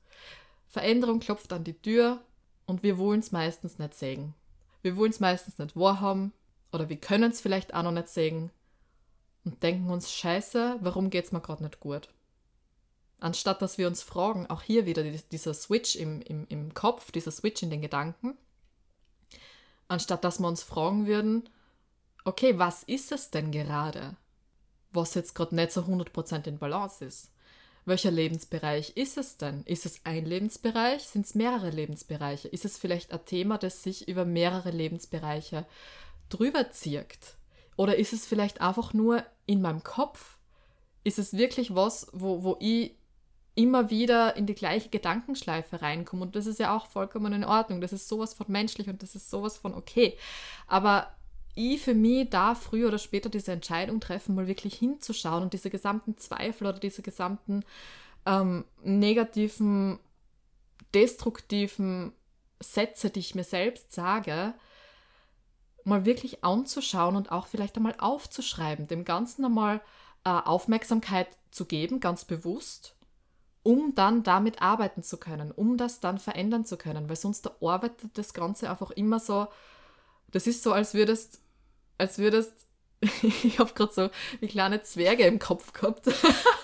Veränderung 0.68 1.20
klopft 1.20 1.52
an 1.52 1.64
die 1.64 1.80
Tür 1.80 2.20
und 2.66 2.82
wir 2.82 2.98
wollen 2.98 3.20
es 3.20 3.32
meistens 3.32 3.78
nicht 3.78 3.94
sehen. 3.94 4.34
Wir 4.82 4.96
wollen 4.96 5.10
es 5.10 5.20
meistens 5.20 5.58
nicht 5.58 5.76
wahrhaben 5.76 6.32
oder 6.72 6.88
wir 6.88 6.96
können 6.96 7.30
es 7.30 7.40
vielleicht 7.40 7.74
auch 7.74 7.84
noch 7.84 7.92
nicht 7.92 8.08
sehen 8.08 8.50
und 9.44 9.62
denken 9.62 9.90
uns, 9.90 10.10
scheiße, 10.10 10.78
warum 10.80 11.10
geht 11.10 11.26
es 11.26 11.32
mir 11.32 11.40
gerade 11.40 11.62
nicht 11.62 11.80
gut? 11.80 12.08
Anstatt 13.24 13.62
dass 13.62 13.78
wir 13.78 13.87
uns 13.87 14.02
fragen, 14.02 14.50
auch 14.50 14.60
hier 14.60 14.84
wieder 14.84 15.02
die- 15.02 15.18
dieser 15.32 15.54
Switch 15.54 15.96
im, 15.96 16.20
im, 16.20 16.46
im 16.50 16.74
Kopf, 16.74 17.10
dieser 17.10 17.30
Switch 17.30 17.62
in 17.62 17.70
den 17.70 17.80
Gedanken, 17.80 18.37
anstatt 19.88 20.24
dass 20.24 20.40
wir 20.40 20.46
uns 20.46 20.62
fragen 20.62 21.06
würden, 21.06 21.48
okay, 22.26 22.58
was 22.58 22.82
ist 22.82 23.12
es 23.12 23.30
denn 23.30 23.50
gerade, 23.50 24.14
was 24.92 25.14
jetzt 25.14 25.34
gerade 25.34 25.54
nicht 25.54 25.72
so 25.72 25.80
100% 25.80 26.46
in 26.46 26.58
Balance 26.58 27.02
ist? 27.02 27.30
Welcher 27.87 28.10
Lebensbereich 28.10 28.94
ist 28.98 29.16
es 29.16 29.38
denn? 29.38 29.62
Ist 29.62 29.87
es 29.87 30.04
ein 30.04 30.26
Lebensbereich? 30.26 31.04
Sind 31.04 31.24
es 31.24 31.34
mehrere 31.34 31.70
Lebensbereiche? 31.70 32.48
Ist 32.48 32.66
es 32.66 32.76
vielleicht 32.76 33.10
ein 33.10 33.24
Thema, 33.24 33.56
das 33.56 33.82
sich 33.82 34.06
über 34.06 34.26
mehrere 34.26 34.70
Lebensbereiche 34.70 35.64
drüber 36.28 36.72
zirkt? 36.72 37.38
Oder 37.76 37.96
ist 37.96 38.12
es 38.12 38.26
vielleicht 38.26 38.60
einfach 38.60 38.92
nur 38.92 39.24
in 39.46 39.62
meinem 39.62 39.82
Kopf? 39.82 40.37
Ist 41.04 41.18
es 41.18 41.32
wirklich 41.32 41.74
was, 41.74 42.06
wo, 42.12 42.42
wo 42.42 42.58
ich 42.60 42.92
immer 43.54 43.90
wieder 43.90 44.36
in 44.36 44.46
die 44.46 44.54
gleiche 44.54 44.88
Gedankenschleife 44.88 45.82
reinkomme? 45.82 46.22
Und 46.22 46.36
das 46.36 46.46
ist 46.46 46.58
ja 46.58 46.76
auch 46.76 46.86
vollkommen 46.86 47.32
in 47.32 47.44
Ordnung. 47.44 47.80
Das 47.80 47.92
ist 47.92 48.08
sowas 48.08 48.34
von 48.34 48.46
menschlich 48.48 48.88
und 48.88 49.02
das 49.02 49.14
ist 49.14 49.30
sowas 49.30 49.56
von 49.56 49.74
okay. 49.74 50.16
Aber 50.66 51.08
ich 51.54 51.80
für 51.80 51.94
mich 51.94 52.30
da 52.30 52.54
früher 52.54 52.88
oder 52.88 52.98
später 52.98 53.28
diese 53.28 53.52
Entscheidung 53.52 54.00
treffen, 54.00 54.34
mal 54.34 54.48
wirklich 54.48 54.74
hinzuschauen 54.74 55.42
und 55.42 55.52
diese 55.52 55.70
gesamten 55.70 56.18
Zweifel 56.18 56.66
oder 56.66 56.78
diese 56.78 57.02
gesamten 57.02 57.64
ähm, 58.26 58.64
negativen, 58.82 60.00
destruktiven 60.94 62.12
Sätze, 62.60 63.10
die 63.10 63.20
ich 63.20 63.34
mir 63.34 63.44
selbst 63.44 63.92
sage, 63.92 64.54
mal 65.84 66.04
wirklich 66.04 66.42
anzuschauen 66.42 67.14
und 67.14 67.30
auch 67.30 67.46
vielleicht 67.46 67.76
einmal 67.76 67.94
aufzuschreiben, 67.98 68.88
dem 68.88 69.04
Ganzen 69.04 69.44
einmal 69.44 69.80
äh, 70.24 70.30
Aufmerksamkeit 70.30 71.28
zu 71.50 71.66
geben, 71.66 72.00
ganz 72.00 72.24
bewusst, 72.24 72.96
um 73.64 73.96
dann 73.96 74.22
damit 74.22 74.62
arbeiten 74.62 75.03
zu 75.03 75.16
können, 75.16 75.50
um 75.50 75.77
das 75.77 75.98
dann 75.98 76.18
verändern 76.18 76.64
zu 76.64 76.77
können, 76.77 77.09
weil 77.09 77.16
sonst 77.16 77.50
arbeitet 77.61 78.16
das 78.16 78.33
Ganze 78.33 78.70
einfach 78.70 78.92
immer 78.92 79.18
so, 79.18 79.48
das 80.31 80.46
ist 80.46 80.62
so, 80.62 80.72
als 80.72 80.94
würdest 80.94 81.40
als 81.98 82.18
würdest. 82.18 82.53
ich 83.22 83.59
habe 83.59 83.72
gerade 83.74 83.92
so 83.92 84.11
wie 84.40 84.48
kleine 84.48 84.83
Zwerge 84.83 85.24
im 85.24 85.38
Kopf 85.38 85.72
gehabt. 85.72 86.07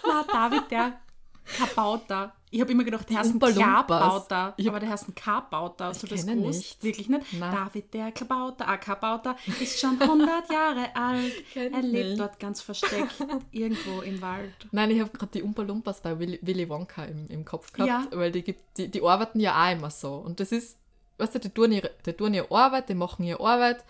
Na, 0.07 0.25
David, 0.25 0.71
der 0.71 1.01
Kabauter. 1.45 2.33
Ich 2.53 2.61
habe 2.61 2.73
immer 2.73 2.83
gedacht, 2.83 3.09
der 3.09 3.19
heißt 3.19 3.35
ein 3.35 3.39
Kabauter. 3.39 4.55
Aber 4.59 4.81
der 4.81 4.89
heißt 4.89 5.09
ein 5.09 5.15
Kabauter. 5.15 5.87
Hast 5.87 6.03
du 6.03 6.07
das 6.09 6.27
gewusst? 6.27 6.61
Nicht. 6.61 6.83
Wirklich 6.83 7.09
nicht? 7.09 7.33
Nein. 7.33 7.53
David, 7.53 7.95
der 7.95 8.11
Kabauter, 8.13 8.69
ah, 8.69 8.77
Kabauter, 8.77 9.37
ist 9.61 9.79
schon 9.79 10.01
100 10.01 10.51
Jahre 10.51 10.95
alt. 10.95 11.33
Er 11.55 11.83
lebt 11.83 12.09
nicht. 12.09 12.21
dort 12.21 12.41
ganz 12.41 12.61
versteckt, 12.61 13.15
irgendwo 13.53 14.01
im 14.01 14.21
Wald. 14.21 14.53
Nein, 14.73 14.91
ich 14.91 15.01
habe 15.01 15.11
gerade 15.11 15.33
die 15.33 15.43
Umpa 15.43 15.63
Lumpas 15.63 16.01
bei 16.01 16.19
Willy, 16.19 16.39
Willy 16.43 16.69
Wonka 16.69 17.05
im, 17.05 17.27
im 17.29 17.45
Kopf 17.45 17.73
gehabt, 17.73 18.13
ja. 18.13 18.19
weil 18.19 18.33
die, 18.33 18.43
gibt, 18.43 18.79
die, 18.79 18.89
die 18.89 19.03
arbeiten 19.03 19.41
ja 19.41 19.55
auch 19.55 19.73
immer 19.73 19.91
so. 19.91 20.15
Und 20.15 20.41
das 20.41 20.53
ist, 20.53 20.79
weißt 21.19 21.37
du, 21.37 21.39
die 21.39 21.51
tun 21.51 21.73
ihre, 21.73 21.91
die 22.05 22.13
tun 22.13 22.35
ihre 22.35 22.51
Arbeit, 22.51 22.89
die 22.89 22.95
machen 22.95 23.25
ihre 23.25 23.41
Arbeit 23.41 23.85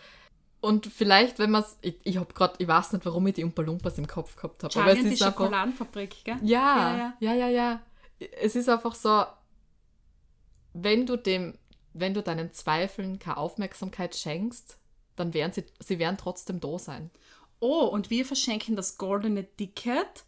und 0.61 0.87
vielleicht, 0.87 1.39
wenn 1.39 1.51
man 1.51 1.63
es, 1.63 1.77
ich, 1.81 1.97
ich 2.05 2.17
habe 2.19 2.33
gerade, 2.35 2.55
ich 2.59 2.69
weiß 2.69 2.93
nicht, 2.93 3.07
warum 3.07 3.27
ich 3.27 3.35
die 3.35 3.45
Umpa 3.45 3.63
Lumpas 3.63 3.99
im 3.99 4.07
Kopf 4.07 4.37
gehabt 4.37 4.63
habe. 4.63 4.81
Aber 4.81 4.93
es 4.93 4.99
ist 4.99 5.21
die 5.21 5.25
einfach, 5.25 5.39
Schokoladenfabrik, 5.39 6.25
gell? 6.25 6.37
Ja, 6.43 6.97
ja, 6.97 7.15
ja, 7.21 7.35
ja, 7.35 7.49
ja, 7.49 7.83
Es 8.19 8.57
ist 8.57 8.69
einfach 8.69 8.95
so, 8.95 9.25
wenn 10.73 11.07
du 11.07 11.17
dem, 11.17 11.59
wenn 11.95 12.15
du 12.15 12.23
deinen 12.23 12.53
Zweifeln 12.53 13.19
keine 13.19 13.39
Aufmerksamkeit 13.39 14.15
schenkst, 14.15 14.79
dann 15.17 15.35
werden 15.35 15.53
sie, 15.53 15.65
sie 15.81 15.99
werden 15.99 16.19
trotzdem 16.19 16.61
da 16.61 16.79
sein. 16.79 17.11
Oh, 17.59 17.85
und 17.85 18.11
wir 18.11 18.25
verschenken 18.25 18.77
das 18.77 18.97
goldene 18.97 19.45
Ticket, 19.57 20.25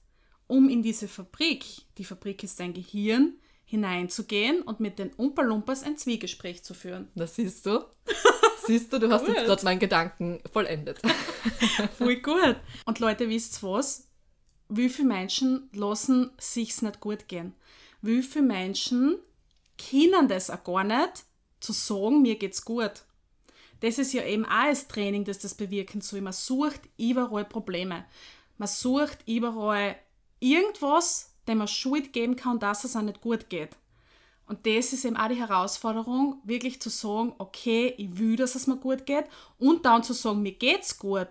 um 0.46 0.68
in 0.68 0.82
diese 0.82 1.08
Fabrik, 1.08 1.64
die 1.98 2.04
Fabrik 2.04 2.42
ist 2.42 2.60
dein 2.60 2.74
Gehirn, 2.74 3.38
hineinzugehen 3.64 4.60
und 4.62 4.80
mit 4.80 4.98
den 4.98 5.14
Umpa 5.14 5.42
Lumpas 5.42 5.82
ein 5.82 5.96
Zwiegespräch 5.96 6.62
zu 6.62 6.74
führen. 6.74 7.08
Das 7.14 7.36
siehst 7.36 7.64
du. 7.64 7.84
Siehst 8.66 8.92
du, 8.92 8.98
du 8.98 9.10
hast 9.10 9.26
jetzt 9.28 9.44
gerade 9.44 9.64
meinen 9.64 9.78
Gedanken 9.78 10.40
vollendet. 10.52 11.00
Voll 11.98 12.16
gut. 12.16 12.56
Und 12.84 12.98
Leute, 12.98 13.28
wisst 13.28 13.62
was? 13.62 14.08
Wie 14.68 14.88
viele 14.88 15.08
Menschen 15.08 15.68
lassen 15.72 16.30
sich's 16.38 16.82
nicht 16.82 17.00
gut 17.00 17.28
gehen? 17.28 17.54
Wie 18.00 18.22
viele 18.22 18.46
Menschen 18.46 19.18
können 19.78 20.28
das 20.28 20.50
auch 20.50 20.64
gar 20.64 20.84
nicht, 20.84 21.24
zu 21.60 21.72
sagen, 21.72 22.22
mir 22.22 22.36
geht's 22.36 22.64
gut? 22.64 23.02
Das 23.80 23.98
ist 23.98 24.12
ja 24.12 24.24
eben 24.24 24.44
auch 24.44 24.68
das 24.68 24.88
Training, 24.88 25.24
das 25.24 25.40
das 25.40 25.54
bewirken 25.54 26.00
soll. 26.00 26.20
Man 26.20 26.32
sucht 26.32 26.80
überall 26.96 27.44
Probleme. 27.44 28.04
Man 28.56 28.68
sucht 28.68 29.18
überall 29.26 29.96
irgendwas, 30.38 31.34
dem 31.48 31.58
man 31.58 31.68
Schuld 31.68 32.12
geben 32.12 32.36
kann, 32.36 32.60
dass 32.60 32.84
es 32.84 32.96
auch 32.96 33.02
nicht 33.02 33.20
gut 33.20 33.48
geht. 33.48 33.70
Und 34.52 34.66
das 34.66 34.92
ist 34.92 35.06
eben 35.06 35.16
auch 35.16 35.28
die 35.28 35.40
Herausforderung, 35.40 36.42
wirklich 36.44 36.78
zu 36.78 36.90
sagen, 36.90 37.32
okay, 37.38 37.94
ich 37.96 38.18
will, 38.18 38.36
dass 38.36 38.54
es 38.54 38.66
mir 38.66 38.76
gut 38.76 39.06
geht 39.06 39.24
und 39.58 39.86
dann 39.86 40.02
zu 40.02 40.12
sagen, 40.12 40.42
mir 40.42 40.52
geht's 40.52 40.98
gut. 40.98 41.28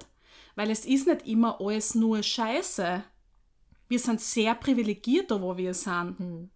Weil 0.55 0.71
es 0.71 0.87
ist 0.87 1.05
nicht 1.05 1.27
immer 1.27 1.61
alles 1.61 1.93
nur 1.93 2.23
Scheiße. 2.23 3.03
Wir 3.89 3.99
sind 3.99 4.21
sehr 4.21 4.55
privilegiert, 4.55 5.29
da 5.29 5.39
wo 5.39 5.55
wir 5.55 5.75
sind. 5.75 6.17
Hm. 6.17 6.49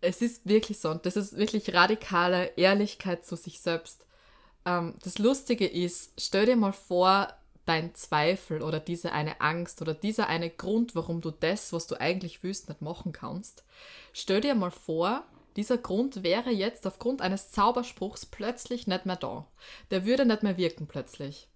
Es 0.00 0.22
ist 0.22 0.48
wirklich 0.48 0.78
so 0.78 0.88
und 0.88 1.04
das 1.04 1.16
ist 1.16 1.36
wirklich 1.36 1.74
radikale 1.74 2.46
Ehrlichkeit 2.56 3.26
zu 3.26 3.36
sich 3.36 3.60
selbst. 3.60 4.06
Ähm, 4.64 4.94
das 5.04 5.18
Lustige 5.18 5.66
ist, 5.66 6.18
stell 6.18 6.46
dir 6.46 6.56
mal 6.56 6.72
vor, 6.72 7.28
dein 7.66 7.94
Zweifel 7.94 8.62
oder 8.62 8.80
diese 8.80 9.12
eine 9.12 9.42
Angst 9.42 9.82
oder 9.82 9.92
dieser 9.92 10.28
eine 10.28 10.48
Grund, 10.48 10.94
warum 10.94 11.20
du 11.20 11.30
das, 11.30 11.74
was 11.74 11.86
du 11.86 12.00
eigentlich 12.00 12.42
willst, 12.42 12.70
nicht 12.70 12.80
machen 12.80 13.12
kannst. 13.12 13.64
Stell 14.14 14.40
dir 14.40 14.54
mal 14.54 14.70
vor, 14.70 15.24
dieser 15.60 15.76
Grund 15.76 16.22
wäre 16.22 16.50
jetzt 16.50 16.86
aufgrund 16.86 17.20
eines 17.20 17.50
Zauberspruchs 17.50 18.24
plötzlich 18.24 18.86
nicht 18.86 19.04
mehr 19.04 19.16
da. 19.16 19.46
Der 19.90 20.06
würde 20.06 20.24
nicht 20.24 20.42
mehr 20.42 20.56
wirken 20.56 20.86
plötzlich. 20.86 21.48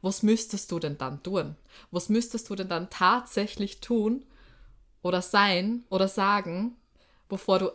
Was 0.00 0.22
müsstest 0.22 0.72
du 0.72 0.78
denn 0.78 0.96
dann 0.96 1.22
tun? 1.22 1.56
Was 1.90 2.08
müsstest 2.08 2.48
du 2.48 2.54
denn 2.54 2.70
dann 2.70 2.88
tatsächlich 2.88 3.82
tun 3.82 4.24
oder 5.02 5.20
sein 5.20 5.84
oder 5.90 6.08
sagen, 6.08 6.78
bevor 7.28 7.58
du 7.58 7.72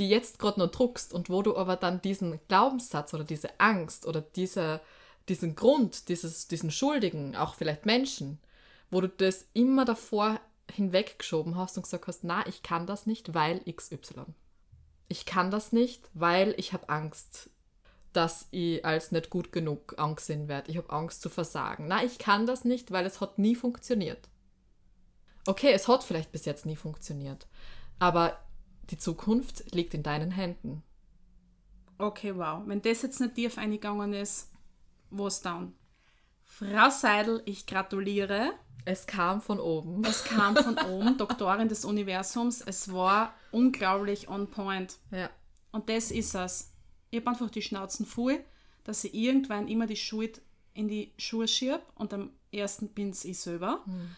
die 0.00 0.08
jetzt 0.08 0.40
gerade 0.40 0.58
nur 0.58 0.68
druckst 0.68 1.12
und 1.12 1.30
wo 1.30 1.42
du 1.42 1.56
aber 1.56 1.76
dann 1.76 2.02
diesen 2.02 2.40
Glaubenssatz 2.48 3.14
oder 3.14 3.22
diese 3.22 3.60
Angst 3.60 4.04
oder 4.04 4.22
diese, 4.22 4.80
diesen 5.28 5.54
Grund, 5.54 6.08
dieses, 6.08 6.48
diesen 6.48 6.72
Schuldigen, 6.72 7.36
auch 7.36 7.54
vielleicht 7.54 7.86
Menschen, 7.86 8.40
wo 8.90 9.00
du 9.00 9.08
das 9.08 9.46
immer 9.52 9.84
davor 9.84 10.40
hinweggeschoben 10.68 11.56
hast 11.56 11.76
und 11.76 11.84
gesagt 11.84 12.08
hast, 12.08 12.24
na, 12.24 12.44
ich 12.48 12.64
kann 12.64 12.88
das 12.88 13.06
nicht, 13.06 13.34
weil 13.34 13.60
XY 13.70 14.34
ich 15.08 15.26
kann 15.26 15.50
das 15.50 15.72
nicht, 15.72 16.08
weil 16.14 16.54
ich 16.56 16.72
habe 16.72 16.88
Angst, 16.88 17.50
dass 18.12 18.48
ich 18.50 18.84
als 18.84 19.12
nicht 19.12 19.30
gut 19.30 19.52
genug 19.52 19.98
angesehen 19.98 20.48
werde. 20.48 20.70
Ich 20.70 20.76
habe 20.76 20.90
Angst 20.90 21.22
zu 21.22 21.30
versagen. 21.30 21.86
Na, 21.88 22.04
ich 22.04 22.18
kann 22.18 22.46
das 22.46 22.64
nicht, 22.64 22.90
weil 22.90 23.06
es 23.06 23.20
hat 23.20 23.38
nie 23.38 23.54
funktioniert. 23.54 24.28
Okay, 25.46 25.72
es 25.72 25.88
hat 25.88 26.04
vielleicht 26.04 26.30
bis 26.30 26.44
jetzt 26.44 26.66
nie 26.66 26.76
funktioniert, 26.76 27.48
aber 27.98 28.38
die 28.90 28.98
Zukunft 28.98 29.74
liegt 29.74 29.94
in 29.94 30.02
deinen 30.02 30.30
Händen. 30.30 30.82
Okay, 31.98 32.36
wow. 32.36 32.62
Wenn 32.66 32.82
das 32.82 33.02
jetzt 33.02 33.20
nicht 33.20 33.34
tief 33.34 33.58
eingegangen 33.58 34.12
ist, 34.12 34.52
was 35.10 35.40
dann? 35.40 35.74
Frau 36.52 36.90
Seidel, 36.90 37.42
ich 37.46 37.64
gratuliere. 37.64 38.52
Es 38.84 39.06
kam 39.06 39.40
von 39.40 39.58
oben. 39.58 40.04
Es 40.04 40.22
kam 40.22 40.54
von 40.54 40.76
oben, 40.90 41.16
Doktorin 41.16 41.68
des 41.68 41.86
Universums. 41.86 42.60
Es 42.60 42.92
war 42.92 43.34
unglaublich 43.52 44.28
on 44.28 44.50
point. 44.50 44.98
Ja. 45.10 45.30
Und 45.70 45.88
das 45.88 46.10
ist 46.10 46.34
es. 46.34 46.70
Ich 47.10 47.20
habe 47.20 47.30
einfach 47.30 47.48
die 47.48 47.62
Schnauzen 47.62 48.04
voll, 48.04 48.44
dass 48.84 49.02
ich 49.02 49.14
irgendwann 49.14 49.66
immer 49.66 49.86
die 49.86 49.96
Schuld 49.96 50.42
in 50.74 50.88
die 50.88 51.12
Schuhe 51.16 51.48
schiebe 51.48 51.80
und 51.94 52.12
am 52.12 52.30
ersten 52.52 52.88
bin 52.88 53.14
ich 53.22 53.40
selber. 53.40 53.82
Mhm. 53.86 54.14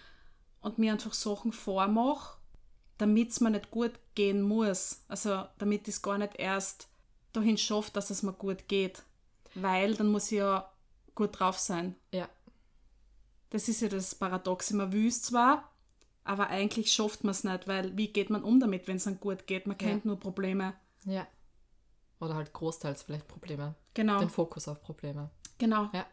Und 0.61 0.79
mir 0.79 0.93
einfach 0.93 1.13
Sachen 1.15 1.53
vormache, 1.53 2.37
damit 2.99 3.31
es 3.31 3.41
mir 3.41 3.51
nicht 3.51 3.71
gut 3.71 3.93
gehen 4.17 4.43
muss. 4.43 5.05
Also 5.07 5.45
damit 5.59 5.87
ich 5.87 5.95
es 5.95 6.03
gar 6.03 6.19
nicht 6.19 6.35
erst 6.37 6.89
dahin 7.33 7.59
schaffe, 7.59 7.93
dass 7.93 8.11
es 8.11 8.25
mir 8.25 8.33
gut 8.33 8.67
geht. 8.67 9.05
Weil 9.55 9.95
dann 9.95 10.09
muss 10.09 10.33
ich 10.33 10.39
ja 10.39 10.69
gut 11.15 11.39
drauf 11.39 11.59
sein. 11.59 11.95
Ja. 12.13 12.29
Das 13.51 13.69
ist 13.69 13.81
ja 13.81 13.89
das 13.89 14.15
Paradoxe. 14.15 14.75
Man 14.75 14.93
will 14.93 15.07
es 15.07 15.23
zwar, 15.23 15.71
aber 16.25 16.49
eigentlich 16.49 16.93
schafft 16.93 17.25
man 17.25 17.33
es 17.33 17.45
nicht, 17.45 17.69
weil 17.69 17.97
wie 17.97 18.09
geht 18.09 18.31
man 18.31 18.43
um 18.43 18.59
damit, 18.59 18.89
wenn 18.89 18.97
es 18.97 19.07
einem 19.07 19.21
gut 19.21 19.47
geht? 19.47 19.67
Man 19.67 19.79
kennt 19.79 20.05
ja. 20.05 20.09
nur 20.09 20.19
Probleme. 20.19 20.75
Ja. 21.05 21.27
Oder 22.21 22.35
halt 22.35 22.53
großteils 22.53 23.03
vielleicht 23.03 23.29
Probleme. 23.29 23.75
Genau. 23.93 24.19
Den 24.19 24.31
Fokus 24.31 24.67
auf 24.69 24.83
Probleme. 24.83 25.31
Genau. 25.59 25.89
Ja. 25.93 26.07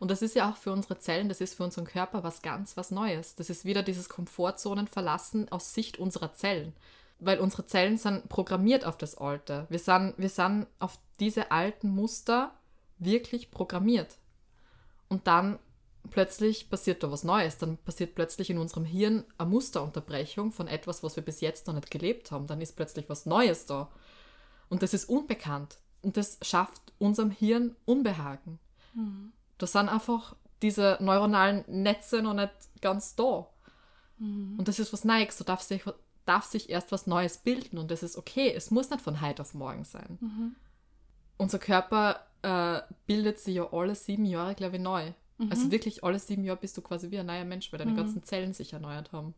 Und 0.00 0.10
das 0.10 0.22
ist 0.22 0.34
ja 0.34 0.50
auch 0.50 0.56
für 0.56 0.72
unsere 0.72 0.98
Zellen, 0.98 1.28
das 1.28 1.40
ist 1.40 1.54
für 1.54 1.64
unseren 1.64 1.86
Körper 1.86 2.22
was 2.24 2.42
ganz 2.42 2.76
was 2.76 2.90
Neues. 2.90 3.34
Das 3.36 3.48
ist 3.48 3.64
wieder 3.64 3.82
dieses 3.82 4.08
Komfortzonen 4.08 4.86
verlassen 4.86 5.50
aus 5.50 5.72
Sicht 5.72 5.98
unserer 5.98 6.34
Zellen. 6.34 6.74
Weil 7.18 7.38
unsere 7.38 7.66
Zellen 7.66 7.96
sind 7.98 8.28
programmiert 8.28 8.84
auf 8.84 8.98
das 8.98 9.16
Alte. 9.16 9.66
Wir 9.70 9.78
sind, 9.78 10.14
wir 10.18 10.28
sind 10.28 10.66
auf 10.78 10.98
diese 11.20 11.52
alten 11.52 11.88
Muster 11.88 12.52
wirklich 12.98 13.50
programmiert. 13.50 14.18
Und 15.12 15.26
dann 15.26 15.58
plötzlich 16.08 16.70
passiert 16.70 17.02
da 17.02 17.12
was 17.12 17.22
Neues. 17.22 17.58
Dann 17.58 17.76
passiert 17.76 18.14
plötzlich 18.14 18.48
in 18.48 18.56
unserem 18.56 18.86
Hirn 18.86 19.24
eine 19.36 19.50
Musterunterbrechung 19.50 20.52
von 20.52 20.68
etwas, 20.68 21.02
was 21.02 21.16
wir 21.16 21.22
bis 21.22 21.42
jetzt 21.42 21.66
noch 21.66 21.74
nicht 21.74 21.90
gelebt 21.90 22.30
haben. 22.30 22.46
Dann 22.46 22.62
ist 22.62 22.76
plötzlich 22.76 23.10
was 23.10 23.26
Neues 23.26 23.66
da. 23.66 23.90
Und 24.70 24.82
das 24.82 24.94
ist 24.94 25.10
unbekannt. 25.10 25.76
Und 26.00 26.16
das 26.16 26.38
schafft 26.40 26.80
unserem 26.98 27.30
Hirn 27.30 27.76
Unbehagen. 27.84 28.58
Da 29.58 29.66
sind 29.66 29.90
einfach 29.90 30.34
diese 30.62 30.96
neuronalen 31.00 31.62
Netze 31.66 32.22
noch 32.22 32.32
nicht 32.32 32.52
ganz 32.80 33.14
da. 33.14 33.46
Und 34.18 34.64
das 34.64 34.78
ist 34.78 34.94
was 34.94 35.04
Neues. 35.04 35.36
Da 35.36 35.44
darf 35.44 35.60
sich, 35.60 35.84
darf 36.24 36.46
sich 36.46 36.70
erst 36.70 36.90
was 36.90 37.06
Neues 37.06 37.36
bilden 37.36 37.76
und 37.76 37.90
das 37.90 38.02
ist 38.02 38.16
okay. 38.16 38.50
Es 38.50 38.70
muss 38.70 38.88
nicht 38.88 39.02
von 39.02 39.20
heute 39.20 39.42
auf 39.42 39.52
morgen 39.52 39.84
sein. 39.84 40.18
Unser 41.36 41.58
Körper 41.58 42.26
äh, 42.42 42.80
bildet 43.06 43.38
sich 43.38 43.54
ja 43.56 43.72
alle 43.72 43.94
sieben 43.94 44.24
Jahre, 44.24 44.54
glaube 44.54 44.76
ich, 44.76 44.82
neu. 44.82 45.12
Also 45.50 45.72
wirklich 45.72 46.04
alle 46.04 46.20
sieben 46.20 46.44
Jahre 46.44 46.60
bist 46.60 46.76
du 46.76 46.82
quasi 46.82 47.10
wie 47.10 47.18
ein 47.18 47.26
neuer 47.26 47.44
Mensch, 47.44 47.72
weil 47.72 47.78
deine 47.80 47.94
ganzen 47.96 48.22
Zellen 48.22 48.52
sich 48.52 48.74
erneuert 48.74 49.10
haben. 49.10 49.34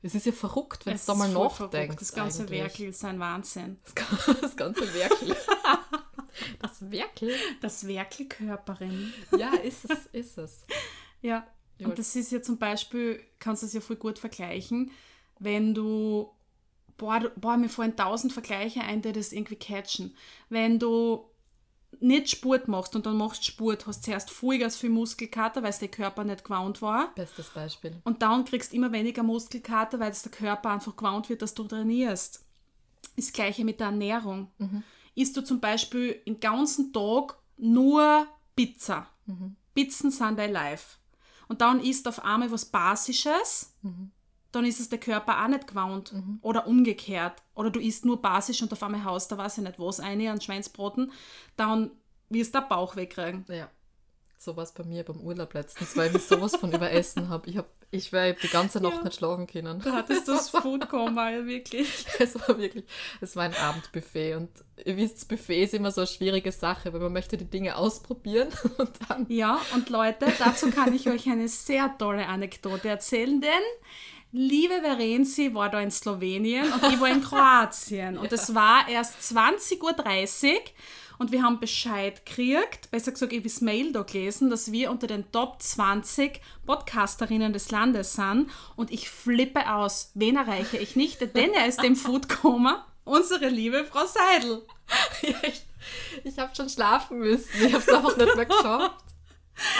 Es 0.00 0.14
ist 0.14 0.24
ja 0.24 0.30
verrückt, 0.32 0.86
wenn 0.86 0.94
Es 0.94 1.06
du 1.06 1.12
da 1.12 1.18
mal 1.18 1.28
nachdenkst. 1.28 1.96
Das 1.98 2.12
ganze 2.14 2.42
eigentlich. 2.42 2.60
Werkel 2.60 2.86
ist 2.90 3.04
ein 3.04 3.18
Wahnsinn. 3.18 3.78
Das, 3.84 3.94
ga- 3.96 4.32
das 4.40 4.56
ganze 4.56 4.94
Werkel. 4.94 5.34
das 6.60 6.90
Werkel? 6.90 7.34
Das 7.60 7.86
Werkelkörperin. 7.86 9.12
Ja, 9.36 9.54
ist 9.56 9.90
es, 9.90 10.06
ist 10.12 10.38
es. 10.38 10.66
Ja. 11.22 11.46
Und 11.82 11.98
das 11.98 12.14
ist 12.16 12.30
ja 12.32 12.40
zum 12.42 12.58
Beispiel, 12.58 13.22
kannst 13.38 13.62
du 13.62 13.66
es 13.66 13.72
ja 13.72 13.80
voll 13.80 13.96
gut 13.96 14.18
vergleichen, 14.18 14.90
wenn 15.38 15.74
du, 15.74 16.30
boah, 16.96 17.20
boah, 17.36 17.56
mir 17.56 17.68
fallen 17.70 17.96
tausend 17.96 18.32
Vergleiche 18.34 18.82
ein, 18.82 19.02
die 19.02 19.12
das 19.12 19.32
irgendwie 19.32 19.56
catchen. 19.56 20.14
Wenn 20.48 20.78
du 20.78 21.24
nicht 21.98 22.30
Sport 22.30 22.68
machst 22.68 22.94
und 22.94 23.06
dann 23.06 23.16
machst 23.16 23.44
Sport, 23.44 23.86
hast 23.86 24.04
zuerst 24.04 24.30
Vollgas 24.30 24.76
viel 24.76 24.90
Muskelkater, 24.90 25.62
weil 25.62 25.70
es 25.70 25.80
der 25.80 25.88
Körper 25.88 26.24
nicht 26.24 26.44
gewohnt 26.44 26.80
war. 26.82 27.14
Bestes 27.14 27.50
Beispiel. 27.50 28.00
Und 28.04 28.22
dann 28.22 28.44
kriegst 28.44 28.72
du 28.72 28.76
immer 28.76 28.92
weniger 28.92 29.22
Muskelkater, 29.22 29.98
weil 29.98 30.12
es 30.12 30.22
der 30.22 30.32
Körper 30.32 30.70
einfach 30.70 30.96
gewohnt 30.96 31.28
wird, 31.28 31.42
dass 31.42 31.54
du 31.54 31.64
trainierst. 31.64 32.46
Das 33.16 33.32
gleiche 33.32 33.64
mit 33.64 33.80
der 33.80 33.88
Ernährung. 33.88 34.50
Isst 35.14 35.36
du 35.36 35.42
zum 35.42 35.60
Beispiel 35.60 36.22
den 36.26 36.40
ganzen 36.40 36.92
Tag 36.92 37.36
nur 37.56 38.26
Pizza. 38.54 39.08
Pizzen 39.74 40.10
sind 40.10 40.38
dein 40.38 40.52
Life. 40.52 40.96
Und 41.48 41.60
dann 41.60 41.80
isst 41.80 42.06
auf 42.06 42.24
einmal 42.24 42.50
was 42.52 42.64
Basisches, 42.64 43.74
dann 44.52 44.64
ist 44.64 44.80
es 44.80 44.88
der 44.88 44.98
Körper 44.98 45.42
auch 45.44 45.48
nicht 45.48 45.66
gewohnt. 45.66 46.12
Oder 46.42 46.66
umgekehrt. 46.66 47.42
Oder 47.54 47.70
du 47.70 47.80
isst 47.80 48.04
nur 48.04 48.20
basisch 48.20 48.62
und 48.62 48.72
auf 48.72 48.82
einmal 48.82 49.04
haust 49.04 49.30
da 49.32 49.38
weiß 49.38 49.58
ich 49.58 49.64
nicht 49.64 49.78
was 49.78 50.00
ein 50.00 50.26
an 50.26 50.40
Schweinsbraten, 50.40 51.12
dann 51.56 51.90
wirst 52.28 52.54
du 52.54 52.60
den 52.60 52.68
Bauch 52.68 52.96
wegkriegen. 52.96 53.44
Ja. 53.48 53.68
So 54.36 54.56
war 54.56 54.64
es 54.64 54.72
bei 54.72 54.84
mir 54.84 55.04
beim 55.04 55.20
Urlaub 55.20 55.52
letztens, 55.52 55.94
weil 55.98 56.16
ich 56.16 56.22
sowas 56.22 56.56
von 56.56 56.72
überessen 56.72 57.28
habe. 57.28 57.50
Ich 57.50 57.58
habe, 57.58 57.68
ich 57.90 58.10
war 58.10 58.32
die 58.32 58.48
ganze 58.48 58.80
Nacht 58.80 58.96
Ja. 58.96 59.04
nicht 59.04 59.16
schlafen 59.16 59.46
können. 59.46 59.82
Da 59.84 59.92
hattest 59.92 60.26
du 60.28 60.32
das 60.32 60.48
Food-Koma, 60.62 61.30
ja 61.30 61.44
wirklich. 61.46 62.06
Es 62.18 62.36
war 62.36 62.56
wirklich, 62.58 62.86
es 63.20 63.36
war 63.36 63.42
ein 63.44 63.54
Abendbuffet 63.54 64.36
und 64.36 64.48
ihr 64.82 64.96
wisst, 64.96 65.28
Buffet 65.28 65.64
ist 65.64 65.74
immer 65.74 65.90
so 65.90 66.00
eine 66.00 66.08
schwierige 66.08 66.52
Sache, 66.52 66.90
weil 66.90 67.00
man 67.00 67.12
möchte 67.12 67.36
die 67.36 67.50
Dinge 67.50 67.76
ausprobieren 67.76 68.48
und 68.78 68.90
dann 69.10 69.26
Ja, 69.28 69.60
und 69.74 69.90
Leute, 69.90 70.32
dazu 70.38 70.70
kann 70.70 70.94
ich 70.94 71.06
euch 71.10 71.28
eine 71.28 71.46
sehr 71.48 71.94
tolle 71.98 72.26
Anekdote 72.26 72.88
erzählen, 72.88 73.42
denn 73.42 73.50
liebe 74.32 74.80
Verenzi 74.80 75.54
war 75.54 75.70
da 75.70 75.80
in 75.80 75.90
Slowenien 75.90 76.72
und 76.72 76.82
ich 76.92 77.00
war 77.00 77.08
in 77.08 77.22
Kroatien. 77.22 78.18
Und 78.18 78.32
es 78.32 78.54
war 78.54 78.88
erst 78.88 79.20
20.30 79.20 80.52
Uhr 80.52 80.60
und 81.18 81.32
wir 81.32 81.42
haben 81.42 81.60
Bescheid 81.60 82.24
gekriegt, 82.24 82.90
besser 82.90 83.12
gesagt, 83.12 83.32
ich 83.32 83.40
habe 83.40 83.48
das 83.48 83.60
Mail 83.60 83.92
da 83.92 84.02
gelesen, 84.02 84.48
dass 84.48 84.72
wir 84.72 84.90
unter 84.90 85.06
den 85.06 85.30
Top 85.32 85.60
20 85.60 86.40
Podcasterinnen 86.64 87.52
des 87.52 87.70
Landes 87.70 88.14
sind 88.14 88.50
und 88.76 88.90
ich 88.90 89.10
flippe 89.10 89.70
aus. 89.70 90.12
Wen 90.14 90.36
erreiche 90.36 90.78
ich 90.78 90.96
nicht? 90.96 91.20
Denn 91.36 91.52
er 91.52 91.66
ist 91.66 91.82
dem 91.82 91.94
Foodkoma, 91.94 92.86
unsere 93.04 93.48
liebe 93.48 93.84
Frau 93.84 94.06
Seidel. 94.06 94.62
Ja, 95.22 95.36
ich, 95.44 95.64
ich 96.24 96.38
habe 96.38 96.52
schon 96.56 96.68
schlafen 96.68 97.18
müssen. 97.18 97.48
Ich 97.64 97.72
habe 97.72 97.84
es 97.84 97.88
einfach 97.88 98.16
nicht 98.16 98.34
mehr 98.34 98.44
geschafft. 98.46 99.04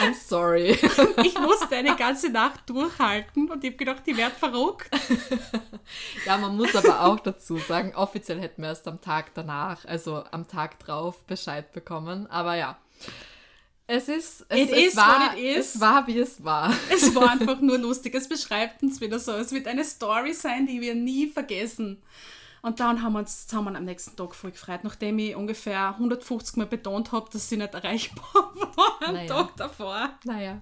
I'm 0.01 0.15
sorry. 0.15 0.71
Ich 1.25 1.39
musste 1.39 1.77
eine 1.77 1.97
ganze 1.97 2.31
Nacht 2.31 2.69
durchhalten 2.69 3.51
und 3.51 3.65
ich 3.65 3.71
habe 3.71 3.77
gedacht, 3.79 4.03
die 4.07 4.17
wird 4.17 4.33
verrückt. 4.33 4.91
Ja, 6.25 6.39
man 6.39 6.57
muss 6.57 6.77
aber 6.77 7.03
auch 7.03 7.19
dazu 7.19 7.59
sagen, 7.59 7.95
offiziell 7.97 8.41
hätten 8.41 8.63
wir 8.63 8.69
erst 8.69 8.87
am 8.87 9.01
Tag 9.01 9.35
danach, 9.35 9.85
also 9.87 10.23
am 10.31 10.47
Tag 10.47 10.79
drauf, 10.79 11.25
Bescheid 11.25 11.73
bekommen. 11.73 12.29
Aber 12.29 12.55
ja, 12.55 12.79
es 13.89 14.09
ist, 14.09 14.47
es, 14.49 14.59
It 14.61 14.71
es 14.71 14.87
is 14.89 14.97
war, 14.97 15.33
what 15.33 15.39
it 15.39 15.57
is. 15.57 15.75
es 15.75 15.81
war, 15.81 16.07
wie 16.07 16.19
es 16.21 16.45
war. 16.45 16.73
Es 16.91 17.13
war 17.13 17.31
einfach 17.31 17.61
nur 17.61 17.77
lustig. 17.87 18.15
Es 18.15 18.29
beschreibt 18.29 18.85
uns 18.85 19.01
wieder 19.01 19.19
so. 19.19 19.33
Es 19.33 19.51
wird 19.51 19.67
eine 19.67 19.85
Story 19.85 20.33
sein, 20.33 20.65
die 20.67 20.81
wir 20.81 20.95
nie 20.95 21.27
vergessen. 21.27 22.01
Und 22.63 22.81
dann 22.81 23.03
haben 23.03 23.13
wir 23.15 23.21
uns 23.21 23.47
wir 23.47 23.77
am 23.77 23.85
nächsten 23.85 24.17
Tag 24.17 24.35
voll 24.35 24.51
gefreut, 24.51 24.81
nachdem 24.83 25.19
ich 25.19 25.35
ungefähr 25.35 25.91
150 25.91 26.57
Mal 26.57 26.67
betont 26.67 27.13
habe, 27.13 27.31
dass 27.33 27.49
sie 27.49 27.57
nicht 27.57 27.75
erreichbar 27.75 28.25
war 28.77 29.09
am 29.09 29.15
Naja. 29.15 29.29
Tag 29.29 29.57
davor. 29.57 30.11
Naja, 30.25 30.61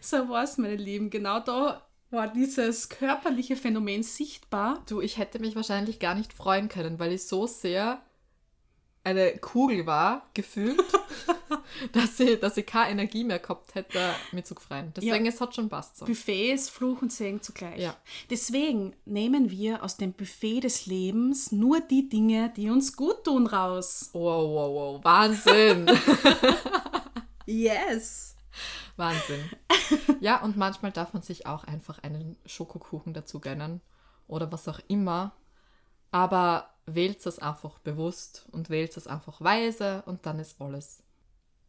So 0.00 0.28
war 0.28 0.44
es, 0.44 0.58
meine 0.58 0.76
Lieben. 0.76 1.10
Genau 1.10 1.40
da 1.40 1.82
war 2.10 2.28
dieses 2.28 2.88
körperliche 2.88 3.56
Phänomen 3.56 4.02
sichtbar. 4.02 4.82
du, 4.88 5.00
ich 5.00 5.18
hätte 5.18 5.38
mich 5.38 5.56
wahrscheinlich 5.56 5.98
gar 5.98 6.14
nicht 6.14 6.32
freuen 6.32 6.68
können, 6.68 6.98
weil 6.98 7.12
ich 7.12 7.26
so 7.26 7.46
sehr 7.46 8.00
eine 9.06 9.38
Kugel 9.38 9.86
war, 9.86 10.26
gefühlt, 10.34 10.82
dass 11.92 12.18
ich, 12.18 12.40
dass 12.40 12.56
ich 12.56 12.66
keine 12.66 12.90
Energie 12.90 13.22
mehr 13.24 13.38
gehabt 13.38 13.74
hätte, 13.76 14.00
mich 14.32 14.44
zu 14.44 14.54
freuen. 14.56 14.92
Deswegen, 14.94 15.24
Ja. 15.24 15.30
es 15.32 15.40
hat 15.40 15.54
schon 15.54 15.68
passt 15.68 15.98
so. 15.98 16.04
Buffet 16.06 16.52
ist 16.52 16.70
Fluch 16.70 17.00
und 17.02 17.12
Segen 17.12 17.40
zugleich. 17.40 17.78
Ja. 17.80 17.96
Deswegen 18.30 18.94
nehmen 19.04 19.50
wir 19.50 19.84
aus 19.84 19.96
dem 19.96 20.12
Buffet 20.12 20.60
des 20.60 20.86
Lebens 20.86 21.52
nur 21.52 21.80
die 21.80 22.08
Dinge, 22.08 22.52
die 22.56 22.68
uns 22.68 22.96
gut 22.96 23.22
tun, 23.24 23.46
raus. 23.46 24.10
Wow, 24.12 24.50
wow, 24.50 24.74
wow, 24.74 25.04
Wahnsinn. 25.04 25.86
Yes. 27.46 28.34
Wahnsinn. 28.96 29.48
Ja, 30.20 30.42
und 30.42 30.56
manchmal 30.56 30.90
darf 30.90 31.12
man 31.12 31.22
sich 31.22 31.46
auch 31.46 31.64
einfach 31.64 32.00
einen 32.02 32.36
Schokokuchen 32.44 33.14
dazu 33.14 33.40
gönnen 33.40 33.80
oder 34.26 34.50
was 34.50 34.66
auch 34.66 34.80
immer. 34.88 35.32
Aber 36.10 36.70
wählt 36.86 37.24
es 37.26 37.38
einfach 37.38 37.78
bewusst 37.80 38.46
und 38.52 38.70
wählt 38.70 38.96
es 38.96 39.06
einfach 39.06 39.40
weise 39.40 40.02
und 40.06 40.24
dann 40.26 40.38
ist 40.38 40.60
alles. 40.60 41.02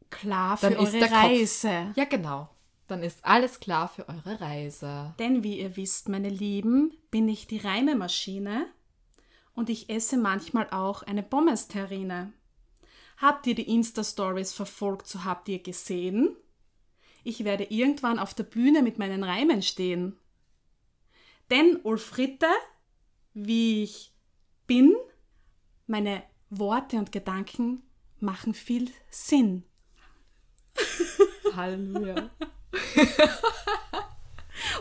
Klar 0.09 0.57
für 0.57 0.69
Dann 0.69 0.83
ist 0.83 0.89
eure 0.93 0.99
der 0.99 1.07
Kopf- 1.09 1.17
Reise. 1.23 1.93
Ja, 1.95 2.05
genau. 2.05 2.49
Dann 2.87 3.03
ist 3.03 3.25
alles 3.25 3.59
klar 3.59 3.89
für 3.89 4.07
eure 4.07 4.39
Reise. 4.39 5.13
Denn 5.19 5.43
wie 5.43 5.59
ihr 5.59 5.75
wisst, 5.75 6.07
meine 6.07 6.29
Lieben, 6.29 6.93
bin 7.11 7.27
ich 7.27 7.45
die 7.47 7.57
Reimemaschine 7.57 8.67
und 9.53 9.69
ich 9.69 9.89
esse 9.89 10.15
manchmal 10.17 10.69
auch 10.69 11.03
eine 11.03 11.23
Pommes-Terrine. 11.23 12.31
Habt 13.17 13.47
ihr 13.47 13.55
die 13.55 13.69
Insta-Stories 13.73 14.53
verfolgt, 14.53 15.07
so 15.07 15.25
habt 15.25 15.49
ihr 15.49 15.61
gesehen? 15.61 16.37
Ich 17.25 17.43
werde 17.43 17.65
irgendwann 17.65 18.19
auf 18.19 18.33
der 18.33 18.43
Bühne 18.45 18.81
mit 18.83 18.99
meinen 18.99 19.23
Reimen 19.25 19.61
stehen. 19.63 20.17
Denn 21.49 21.77
Ulfritte, 21.83 22.47
wie 23.33 23.83
ich 23.83 24.13
bin, 24.67 24.95
meine 25.87 26.23
Worte 26.49 26.97
und 26.97 27.11
Gedanken 27.11 27.83
machen 28.19 28.53
viel 28.53 28.89
Sinn. 29.09 29.63
Halleluja. 31.55 32.29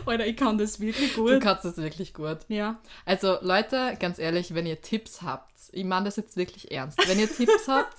Oder 0.05 0.25
ich 0.25 0.35
kann 0.37 0.57
das 0.57 0.79
wirklich 0.79 1.13
Du 1.15 1.25
gut. 1.25 1.41
kannst 1.41 1.65
es 1.65 1.77
wirklich 1.77 2.13
gut. 2.13 2.39
Ja. 2.47 2.79
Also 3.05 3.37
Leute, 3.41 3.95
ganz 3.99 4.19
ehrlich, 4.19 4.53
wenn 4.53 4.65
ihr 4.65 4.81
Tipps 4.81 5.21
habt, 5.21 5.53
ich 5.71 5.83
meine 5.83 6.05
das 6.05 6.15
jetzt 6.15 6.37
wirklich 6.37 6.71
ernst, 6.71 6.97
wenn 7.07 7.19
ihr 7.19 7.29
Tipps 7.31 7.67
habt 7.67 7.97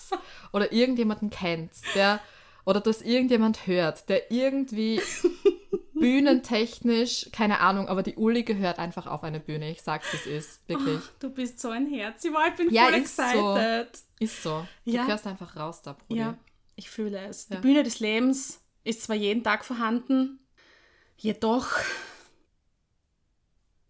oder 0.52 0.72
irgendjemanden 0.72 1.30
kennt, 1.30 1.72
der 1.94 2.20
oder 2.64 2.80
dass 2.80 3.02
irgendjemand 3.02 3.66
hört, 3.66 4.08
der 4.08 4.30
irgendwie 4.30 5.00
bühnentechnisch, 6.00 7.28
keine 7.32 7.60
Ahnung, 7.60 7.88
aber 7.88 8.02
die 8.02 8.16
Uli 8.16 8.42
gehört 8.42 8.78
einfach 8.78 9.06
auf 9.06 9.22
eine 9.24 9.40
Bühne. 9.40 9.70
Ich 9.70 9.82
sag's, 9.82 10.06
es 10.14 10.26
ist, 10.26 10.68
wirklich. 10.68 11.00
Du 11.20 11.30
bist 11.30 11.60
so 11.60 11.70
ein 11.70 11.86
Herz. 11.86 12.24
Ich 12.24 12.32
war- 12.32 12.48
ich 12.48 12.54
bin 12.54 12.72
Ja, 12.72 12.84
voll 12.84 12.94
ist 12.94 13.16
so. 13.16 13.22
excited. 13.22 13.88
Ist 14.20 14.42
so. 14.42 14.66
Du 14.84 14.90
Ja. 14.90 15.04
gehörst 15.04 15.26
einfach 15.26 15.56
raus 15.56 15.82
da, 15.82 15.92
Brudi. 15.94 16.20
Ja, 16.20 16.36
ich 16.76 16.90
fühle 16.90 17.18
es. 17.28 17.48
Die 17.48 17.54
Ja. 17.54 17.60
Bühne 17.60 17.82
des 17.82 18.00
Lebens 18.00 18.60
ist 18.84 19.02
zwar 19.02 19.16
jeden 19.16 19.42
Tag 19.44 19.64
vorhanden, 19.64 20.40
jedoch. 21.16 21.68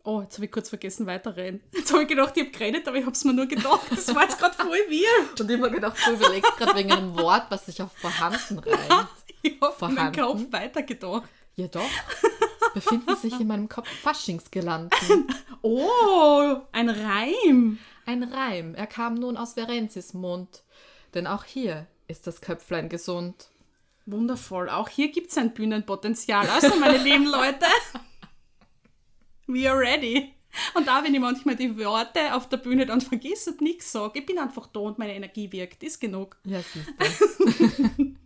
Oh, 0.05 0.23
jetzt 0.23 0.37
habe 0.37 0.47
ich 0.47 0.53
kurz 0.53 0.71
vergessen 0.71 1.07
weiterreden. 1.07 1.61
Jetzt 1.75 1.93
habe 1.93 2.03
ich 2.03 2.09
gedacht, 2.09 2.35
ich 2.37 2.43
habe 2.45 2.51
geredet, 2.53 2.89
aber 2.89 2.97
ich 2.97 3.03
habe 3.05 3.13
es 3.13 3.25
mir 3.25 3.35
nur 3.35 3.45
gedacht. 3.47 3.83
Das 3.91 4.15
war 4.15 4.23
jetzt 4.23 4.39
gerade 4.39 4.55
voll 4.57 4.71
weird. 4.89 5.39
Und 5.41 5.51
immer 5.51 5.69
gedacht, 5.69 5.99
du 6.07 6.13
überlegst 6.13 6.57
gerade 6.57 6.75
wegen 6.79 6.93
einem 6.93 7.15
Wort, 7.19 7.47
was 7.51 7.67
sich 7.67 7.83
auf 7.83 7.93
vorhanden 7.93 8.59
reimt. 8.59 9.09
Ich 9.41 9.61
habe 9.61 9.73
Vorhanden? 9.73 10.21
Kopf 10.21 10.41
weitergedacht. 10.51 11.29
Jedoch 11.59 11.91
befinden 12.73 13.17
sich 13.17 13.41
in 13.41 13.49
meinem 13.49 13.69
Kopf 13.69 13.89
Faschingsgelanden. 13.89 15.27
Oh, 15.61 16.61
ein 16.71 16.89
Reim. 16.89 17.81
Ein 18.07 18.23
Reim, 18.23 18.77
er 18.77 18.87
kam 18.87 19.15
nun 19.15 19.37
aus 19.37 19.55
Verenzis 19.55 20.15
Mund. 20.15 20.63
Denn 21.15 21.27
auch 21.27 21.43
hier 21.43 21.89
ist 22.07 22.29
das 22.29 22.41
Köpflein 22.41 22.89
gesund. 22.89 23.49
Wundervoll. 24.07 24.71
Auch 24.71 24.89
hier 24.89 25.11
gibt 25.11 25.33
es 25.33 25.37
ein 25.37 25.53
Bühnenpotenzial. 25.53 26.49
Also, 26.49 26.77
meine 26.77 26.99
lieben 26.99 27.27
Leute, 27.27 27.67
we 29.49 29.69
are 29.69 29.81
ready. 29.81 30.33
Und 30.75 30.87
da, 30.87 31.03
wenn 31.03 31.13
ich 31.13 31.21
manchmal 31.21 31.57
die 31.57 31.77
Worte 31.77 32.35
auf 32.35 32.49
der 32.49 32.59
Bühne 32.59 32.87
dann 32.87 33.01
vergesse 33.01 33.51
und 33.51 33.63
nichts 33.63 33.91
sage, 33.91 34.21
ich 34.21 34.27
bin 34.27 34.39
einfach 34.39 34.69
da 34.69 34.79
und 34.79 34.99
meine 34.99 35.15
Energie 35.15 35.51
wirkt, 35.51 35.83
ist 35.83 36.01
genug. 36.01 36.37
Ja, 36.45 36.61
siehst 36.63 36.95
du. 37.99 38.15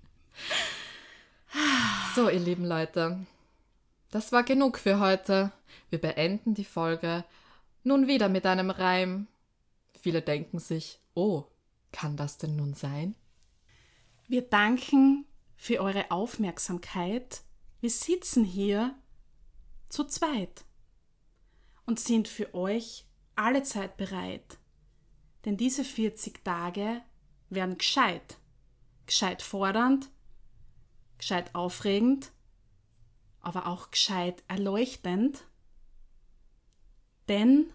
So, 2.15 2.29
ihr 2.29 2.41
lieben 2.41 2.67
Leute, 2.67 3.25
das 4.11 4.33
war 4.33 4.43
genug 4.43 4.79
für 4.79 5.01
heute. 5.01 5.51
Wir 5.89 5.99
beenden 5.99 6.53
die 6.55 6.65
Folge 6.65 7.25
nun 7.85 8.07
wieder 8.07 8.29
mit 8.29 8.45
einem 8.45 8.69
Reim. 8.71 9.29
Viele 9.99 10.21
denken 10.21 10.59
sich, 10.59 11.01
oh, 11.15 11.45
kann 11.91 12.17
das 12.17 12.37
denn 12.37 12.57
nun 12.57 12.75
sein? 12.75 13.17
Wir 14.29 14.43
danken 14.43 15.25
für 15.57 15.81
eure 15.81 16.11
Aufmerksamkeit. 16.11 17.43
Wir 17.81 17.91
sitzen 17.91 18.45
hier 18.45 18.95
zu 19.89 20.05
zweit 20.05 20.65
und 21.87 21.99
sind 21.99 22.29
für 22.29 22.55
euch 22.55 23.07
alle 23.37 23.63
Zeit 23.63 23.97
bereit. 23.97 24.59
Denn 25.45 25.57
diese 25.57 25.83
40 25.83 26.45
Tage 26.45 27.01
werden 27.49 27.79
gescheit. 27.79 28.37
Gescheit 29.07 29.43
fordernd, 29.43 30.11
gescheit 31.23 31.55
aufregend, 31.55 32.33
aber 33.43 33.69
auch 33.69 33.93
gescheit 33.93 34.43
erleuchtend. 34.49 35.45
Denn 37.29 37.73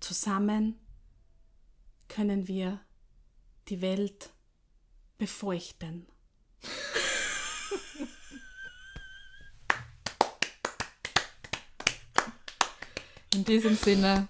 zusammen 0.00 0.78
können 2.08 2.46
wir 2.46 2.78
die 3.68 3.80
Welt 3.80 4.28
befeuchten. 5.16 6.06
In 13.32 13.46
diesem 13.46 13.76
Sinne, 13.76 14.28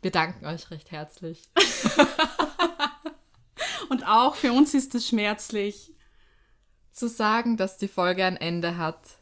wir 0.00 0.10
danken 0.10 0.46
euch 0.46 0.70
recht 0.70 0.90
herzlich. 0.90 1.42
Und 3.90 4.08
auch 4.08 4.36
für 4.36 4.54
uns 4.54 4.72
ist 4.72 4.94
es 4.94 5.06
schmerzlich. 5.06 5.92
Zu 6.96 7.10
sagen, 7.10 7.58
dass 7.58 7.76
die 7.76 7.88
Folge 7.88 8.24
ein 8.24 8.38
Ende 8.38 8.78
hat. 8.78 9.18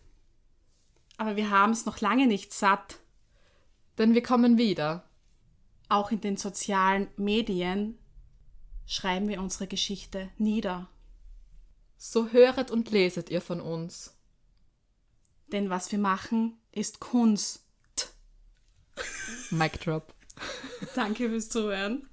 Aber 1.17 1.35
wir 1.35 1.51
haben 1.51 1.73
es 1.73 1.87
noch 1.87 2.01
lange 2.01 2.29
nicht 2.29 2.53
satt. 2.53 3.01
Denn 3.99 4.15
wir 4.15 4.23
kommen 4.23 4.59
wieder. 4.59 5.03
Auch 5.89 6.13
in 6.13 6.21
den 6.21 6.37
sozialen 6.37 7.09
Medien 7.17 7.99
schreiben 8.87 9.27
wir 9.27 9.41
unsere 9.41 9.67
Geschichte 9.67 10.31
nieder. 10.39 10.89
So 11.97 12.29
höret 12.29 12.71
und 12.71 12.93
leset 12.93 13.29
ihr 13.29 13.41
von 13.41 13.61
uns. 13.61 14.17
Denn 15.49 15.69
was 15.69 15.91
wir 15.91 15.99
machen, 15.99 16.57
ist 16.71 17.01
Kunst. 17.01 17.65
Mic 19.51 19.81
drop. 19.81 20.15
Danke 20.95 21.29
fürs 21.29 21.49
Zuhören. 21.49 22.09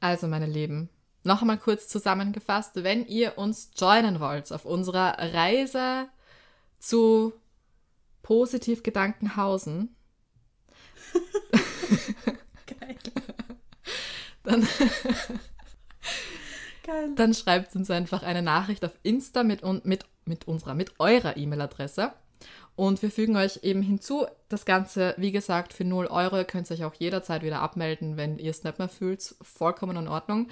Also, 0.00 0.26
meine 0.26 0.46
Lieben, 0.46 0.88
noch 1.24 1.40
einmal 1.40 1.58
kurz 1.58 1.88
zusammengefasst, 1.88 2.72
wenn 2.82 3.06
ihr 3.06 3.38
uns 3.38 3.70
joinen 3.76 4.20
wollt 4.20 4.52
auf 4.52 4.64
unserer 4.64 5.18
Reise 5.18 6.08
zu 6.78 7.32
Positivgedankenhausen, 8.22 9.94
Geil. 12.66 12.96
dann, 14.42 14.68
Geil. 16.82 17.14
dann 17.14 17.34
schreibt 17.34 17.74
uns 17.76 17.90
einfach 17.90 18.22
eine 18.22 18.42
Nachricht 18.42 18.84
auf 18.84 18.98
Insta 19.02 19.42
mit, 19.42 19.62
mit, 19.84 20.04
mit 20.24 20.46
unserer, 20.48 20.74
mit 20.74 20.98
eurer 20.98 21.36
E-Mail-Adresse. 21.36 22.12
Und 22.76 23.02
wir 23.02 23.10
fügen 23.10 23.36
euch 23.36 23.60
eben 23.62 23.82
hinzu, 23.82 24.26
das 24.48 24.64
Ganze, 24.64 25.14
wie 25.16 25.30
gesagt, 25.30 25.72
für 25.72 25.84
0 25.84 26.06
Euro. 26.06 26.38
Ihr 26.38 26.44
könnt 26.44 26.70
euch 26.70 26.84
auch 26.84 26.94
jederzeit 26.94 27.42
wieder 27.42 27.60
abmelden, 27.60 28.16
wenn 28.16 28.38
ihr 28.38 28.50
es 28.50 28.64
nicht 28.64 28.78
mehr 28.78 28.88
fühlt. 28.88 29.36
Vollkommen 29.42 29.96
in 29.96 30.08
Ordnung. 30.08 30.48